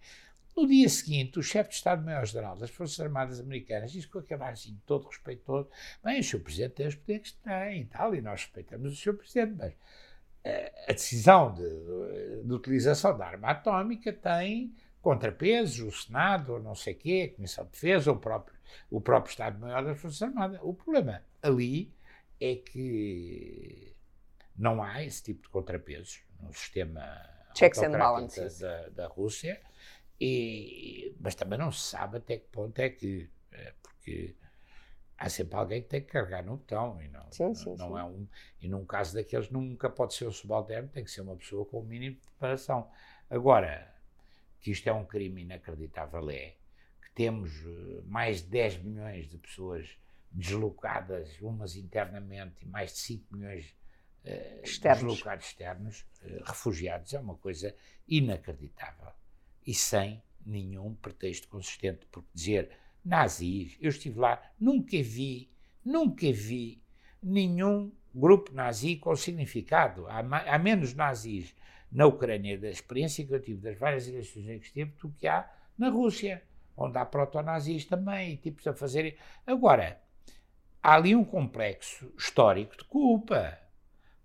No 0.56 0.66
dia 0.66 0.88
seguinte, 0.88 1.38
o 1.38 1.44
chefe 1.44 1.72
de 1.72 1.76
Estado-Maior-General 1.76 2.56
das 2.56 2.70
Forças 2.70 2.98
Armadas 3.02 3.42
Americanas 3.42 3.92
disse 3.92 4.08
com 4.08 4.20
aquele 4.20 4.42
arzinho 4.42 4.82
todo 4.86 5.08
respeitoso: 5.08 5.70
bem, 6.02 6.22
o 6.22 6.24
Sr. 6.24 6.40
Presidente 6.40 6.72
tem 6.72 6.88
os 6.88 6.96
poderes 6.96 7.32
que 7.32 7.38
tem 7.40 7.82
e 7.82 7.86
tal, 7.86 8.16
e 8.16 8.22
nós 8.22 8.44
respeitamos 8.44 8.94
o 8.94 8.96
Sr. 8.96 9.18
Presidente, 9.18 9.54
mas 9.58 9.74
uh, 9.74 10.90
a 10.90 10.94
decisão 10.94 11.54
de, 11.54 12.44
de, 12.44 12.54
utilização 12.54 13.18
da 13.18 13.28
arma 13.28 13.50
atómica 13.50 14.14
tem 14.14 14.74
contrapesos, 15.02 15.80
o 15.80 15.92
Senado, 15.92 16.54
ou 16.54 16.64
não 16.64 16.74
sei 16.74 16.94
o 16.94 16.98
quê, 16.98 17.30
a 17.32 17.36
Comissão 17.36 17.66
de 17.66 17.72
Defesa, 17.72 18.12
o 18.14 18.18
próprio, 18.18 18.58
o 18.90 19.02
próprio 19.02 19.32
Estado-Maior 19.32 19.84
das 19.84 20.00
Forças 20.00 20.22
Armadas. 20.22 20.58
O 20.64 20.74
problema 20.74 21.22
ali 21.44 21.94
é 22.40 22.56
que 22.56 23.94
não 24.58 24.82
há 24.82 25.04
esse 25.04 25.22
tipo 25.22 25.44
de 25.44 25.50
contrapesos 25.50 26.22
no 26.40 26.54
sistema 26.54 27.04
Checks 27.54 27.84
and 27.84 27.92
balances. 27.92 28.60
Da, 28.60 28.90
da 28.90 29.08
Rússia 29.08 29.62
e, 30.20 31.16
mas 31.20 31.36
também 31.36 31.60
não 31.60 31.72
se 31.72 31.90
sabe 31.90 32.18
até 32.18 32.38
que 32.38 32.48
ponto 32.48 32.80
é 32.80 32.90
que. 32.90 33.30
É, 33.52 33.74
porque 33.82 34.36
há 35.18 35.30
sempre 35.30 35.56
alguém 35.56 35.82
que 35.82 35.88
tem 35.88 36.02
que 36.02 36.08
carregar 36.08 36.44
no 36.44 36.58
botão 36.58 37.02
e 37.02 37.08
não, 37.08 37.32
sim, 37.32 37.54
sim, 37.54 37.76
não, 37.78 37.90
sim. 37.90 38.00
é 38.00 38.04
um 38.04 38.28
e 38.62 38.68
num 38.68 38.86
caso 38.86 39.14
daqueles 39.14 39.50
nunca 39.50 39.90
pode 39.90 40.14
ser 40.14 40.28
um 40.28 40.32
subalterno 40.32 40.90
tem 40.90 41.04
que 41.04 41.12
ser 41.12 41.22
uma 41.22 41.36
pessoa 41.36 41.66
com 41.66 41.80
o 41.80 41.84
mínimo 41.84 42.16
de 42.16 42.22
preparação 42.22 42.90
agora 43.30 43.94
que 44.60 44.72
isto 44.72 44.88
é 44.88 44.94
um 44.94 45.06
crime 45.06 45.44
inacreditável 45.44 46.30
é 46.30 46.56
que 47.02 47.12
temos 47.14 47.52
eh, 47.66 48.02
mais 48.06 48.42
de 48.42 48.50
10 48.50 48.84
milhões 48.84 49.30
de 49.30 49.38
pessoas 49.38 49.98
deslocadas 50.32 51.40
umas 51.42 51.78
internamente 51.78 52.56
e 52.62 52.66
mais 52.66 52.92
de 52.92 53.00
5 53.00 53.36
milhões 53.36 53.74
uh, 54.26 54.62
externos. 54.64 55.14
deslocados 55.14 55.46
externos 55.46 56.06
uh, 56.24 56.44
refugiados 56.44 57.14
é 57.14 57.20
uma 57.20 57.38
coisa 57.38 57.74
inacreditável 58.06 59.14
e 59.66 59.74
sem 59.74 60.22
nenhum 60.46 60.94
pretexto 60.96 61.48
consistente, 61.48 62.06
porque 62.12 62.30
dizer 62.34 62.70
nazis, 63.04 63.78
eu 63.82 63.90
estive 63.90 64.20
lá, 64.20 64.42
nunca 64.60 65.02
vi, 65.02 65.50
nunca 65.84 66.32
vi 66.32 66.82
nenhum 67.22 67.92
grupo 68.14 68.54
nazi 68.54 68.96
com 68.96 69.16
significado. 69.16 70.08
Há, 70.08 70.20
há 70.20 70.60
menos 70.60 70.94
nazis 70.94 71.56
na 71.92 72.06
Ucrânia, 72.06 72.58
da 72.58 72.70
experiência 72.70 73.26
que 73.26 73.34
eu 73.34 73.42
tive 73.42 73.62
das 73.62 73.78
várias 73.78 74.08
eleições 74.08 74.48
em 74.48 74.60
que 74.60 74.66
estive, 74.66 74.92
do 75.00 75.10
que 75.10 75.28
há 75.28 75.50
na 75.78 75.90
Rússia, 75.90 76.44
onde 76.78 76.98
há 76.98 77.06
proto-nazis 77.06 77.86
também, 77.86 78.36
tipos 78.38 78.66
a 78.68 78.74
fazerem. 78.74 79.16
Agora, 79.46 80.02
há 80.82 80.96
ali 80.96 81.16
um 81.16 81.24
complexo 81.24 82.12
histórico 82.18 82.78
de 82.78 82.84
culpa 82.86 83.58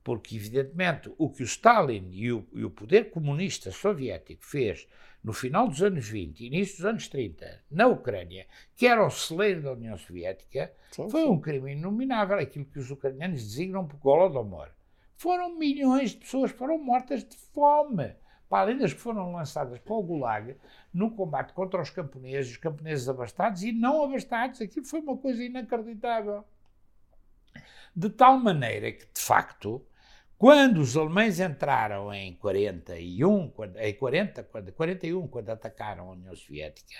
porque, 0.02 0.36
evidentemente, 0.36 1.12
o 1.18 1.28
que 1.28 1.42
o 1.42 1.44
Stalin 1.44 2.08
e 2.10 2.32
o, 2.32 2.46
e 2.54 2.64
o, 2.64 2.70
poder 2.70 3.10
comunista 3.10 3.70
soviético 3.70 4.44
fez 4.44 4.88
no 5.22 5.32
final 5.32 5.68
dos 5.68 5.82
anos 5.82 6.08
20 6.08 6.40
e 6.40 6.46
início 6.46 6.76
dos 6.76 6.86
anos 6.86 7.08
30 7.08 7.62
na 7.70 7.86
Ucrânia, 7.86 8.46
que 8.74 8.86
era 8.86 9.06
o 9.06 9.10
celeiro 9.10 9.62
da 9.62 9.72
União 9.72 9.96
Soviética, 9.96 10.72
sim, 10.90 11.08
foi 11.10 11.22
sim. 11.22 11.28
um 11.28 11.40
crime 11.40 11.72
inominável, 11.72 12.38
aquilo 12.38 12.64
que 12.64 12.78
os 12.78 12.90
ucranianos 12.90 13.42
designam 13.42 13.86
por 13.86 13.98
Golodomor. 13.98 14.68
Foram 15.16 15.58
milhões 15.58 16.10
de 16.10 16.18
pessoas 16.18 16.50
que 16.50 16.58
foram 16.58 16.78
mortas 16.78 17.22
de 17.22 17.36
fome, 17.36 18.14
para 18.48 18.62
além 18.62 18.78
das 18.78 18.92
que 18.92 19.00
foram 19.00 19.32
lançadas 19.32 19.78
para 19.78 19.94
o 19.94 20.02
Gulag 20.02 20.56
no 20.92 21.12
combate 21.12 21.52
contra 21.52 21.80
os 21.80 21.90
camponeses, 21.90 22.52
os 22.52 22.56
camponeses 22.56 23.08
abastados 23.08 23.62
e 23.62 23.70
não 23.70 24.02
abastados. 24.02 24.60
Aquilo 24.60 24.84
foi 24.84 25.00
uma 25.00 25.16
coisa 25.16 25.44
inacreditável. 25.44 26.44
De 27.94 28.08
tal 28.08 28.38
maneira 28.38 28.90
que, 28.90 29.04
de 29.04 29.20
facto, 29.20 29.84
quando 30.40 30.78
os 30.78 30.96
alemães 30.96 31.38
entraram 31.38 32.10
em 32.14 32.32
41, 32.32 33.50
quando, 33.50 33.76
em 33.76 33.92
40, 33.92 34.42
quando, 34.44 34.72
41, 34.72 35.28
quando 35.28 35.50
atacaram 35.50 36.08
a 36.08 36.12
União 36.12 36.34
Soviética, 36.34 36.96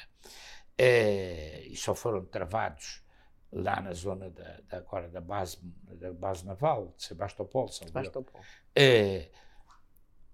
eh, 0.76 1.62
e 1.70 1.74
só 1.74 1.94
foram 1.94 2.22
travados 2.26 3.02
lá 3.50 3.80
na 3.80 3.94
zona 3.94 4.28
da, 4.28 4.60
da, 4.68 4.76
agora 4.76 5.08
da 5.08 5.22
base, 5.22 5.56
da 5.62 6.12
base 6.12 6.44
naval 6.44 6.92
de 6.94 7.02
Sebastopol, 7.02 7.68
Sebastopol. 7.68 8.42
Eh, 8.76 9.30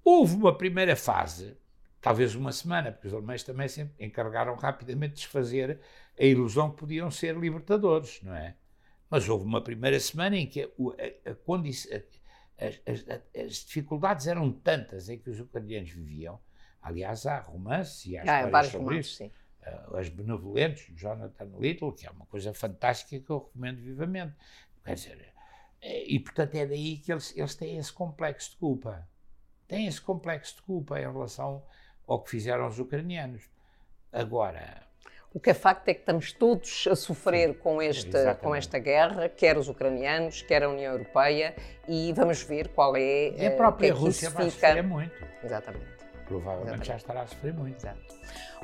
houve 0.03 0.35
uma 0.35 0.59
primeira 0.59 0.97
fase, 0.97 1.57
talvez 2.01 2.35
uma 2.35 2.51
semana, 2.51 2.91
porque 2.91 3.07
os 3.07 3.15
alemães 3.15 3.45
também 3.45 3.69
se 3.69 3.89
encarregaram 4.01 4.57
rapidamente 4.57 5.15
de 5.15 5.21
desfazer 5.21 5.79
a 6.19 6.25
ilusão 6.25 6.73
que 6.73 6.79
podiam 6.79 7.09
ser 7.13 7.37
libertadores, 7.37 8.21
não 8.25 8.35
é? 8.35 8.57
Mas 9.09 9.29
houve 9.29 9.45
uma 9.45 9.63
primeira 9.63 10.01
semana 10.01 10.37
em 10.37 10.49
que 10.49 10.63
a, 10.63 10.67
a, 10.67 11.31
a 11.31 11.35
condição 11.37 11.93
as, 12.59 12.81
as, 12.87 13.23
as, 13.35 13.65
dificuldades 13.65 14.27
eram 14.27 14.51
tantas 14.51 15.09
em 15.09 15.19
que 15.19 15.31
os 15.31 15.41
ucranianos 15.41 15.91
viviam. 15.91 16.41
Aliás, 16.81 17.27
há 17.27 17.41
romances 17.41 18.07
e 18.07 18.17
há 18.17 18.23
ah, 18.23 18.45
histórias 18.45 18.73
sobre 18.73 18.87
romances, 18.87 19.07
isso. 19.07 19.17
Sim. 19.17 19.33
Uh, 19.67 19.97
as 19.97 20.09
Benevolentes, 20.09 20.87
de 20.87 21.01
Jonathan 21.01 21.51
Little, 21.59 21.93
que 21.93 22.07
é 22.07 22.11
uma 22.11 22.25
coisa 22.27 22.55
fantástica 22.55 23.19
que 23.19 23.31
eu 23.31 23.39
recomendo 23.39 23.79
vivamente. 23.79 24.35
Quer 24.85 24.95
dizer, 24.95 25.35
eh, 25.83 26.05
e 26.07 26.21
portanto 26.21 26.55
é 26.55 26.65
daí 26.65 26.99
que 26.99 27.13
eles, 27.13 27.37
eles 27.37 27.55
têm 27.57 27.77
esse 27.77 27.93
complexo 27.93 28.51
de 28.51 28.57
culpa. 28.57 29.09
Têm 29.67 29.87
esse 29.87 30.01
complexo 30.01 30.57
de 30.57 30.63
culpa 30.63 31.01
em 31.01 31.03
relação 31.03 31.65
ao 32.07 32.23
que 32.23 32.31
fizeram 32.31 32.69
os 32.69 32.79
ucranianos. 32.79 33.51
Agora, 34.13 34.86
O 35.37 35.39
que 35.39 35.51
é 35.51 35.55
facto 35.55 35.87
é 35.91 35.93
que 35.93 36.01
estamos 36.01 36.33
todos 36.33 36.89
a 36.91 36.97
sofrer 36.97 37.59
com 37.59 37.83
esta, 37.83 38.35
com 38.37 38.55
esta 38.55 38.79
guerra, 38.79 39.29
quer 39.29 39.59
os 39.59 39.69
ucranianos, 39.69 40.41
quer 40.41 40.63
a 40.63 40.69
União 40.71 40.95
Europeia, 40.95 41.55
e 41.87 42.11
vamos 42.15 42.43
ver 42.43 42.69
qual 42.69 42.97
é. 42.97 43.35
E 43.37 43.47
a 43.47 43.51
própria 43.51 43.93
Rússia 43.93 44.31
vai 44.31 44.49
fica. 44.51 44.69
sofrer 44.69 44.83
muito. 44.83 45.13
Exatamente. 45.45 45.85
Provavelmente 46.27 46.63
Exatamente. 46.69 46.89
já 46.89 46.97
estará 46.97 47.21
a 47.21 47.27
sofrer 47.27 47.53
muito. 47.53 47.77
Exato. 47.77 47.99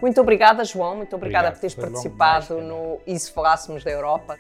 Muito 0.01 0.19
obrigada, 0.19 0.65
João. 0.65 0.97
Muito 0.97 1.15
obrigada 1.15 1.49
Obrigado. 1.49 1.55
por 1.57 1.61
teres 1.61 1.75
participado 1.75 2.63
no 2.63 3.03
E 3.07 3.19
se 3.19 3.31
falássemos 3.31 3.85
da 3.85 3.91
Europa. 3.91 4.39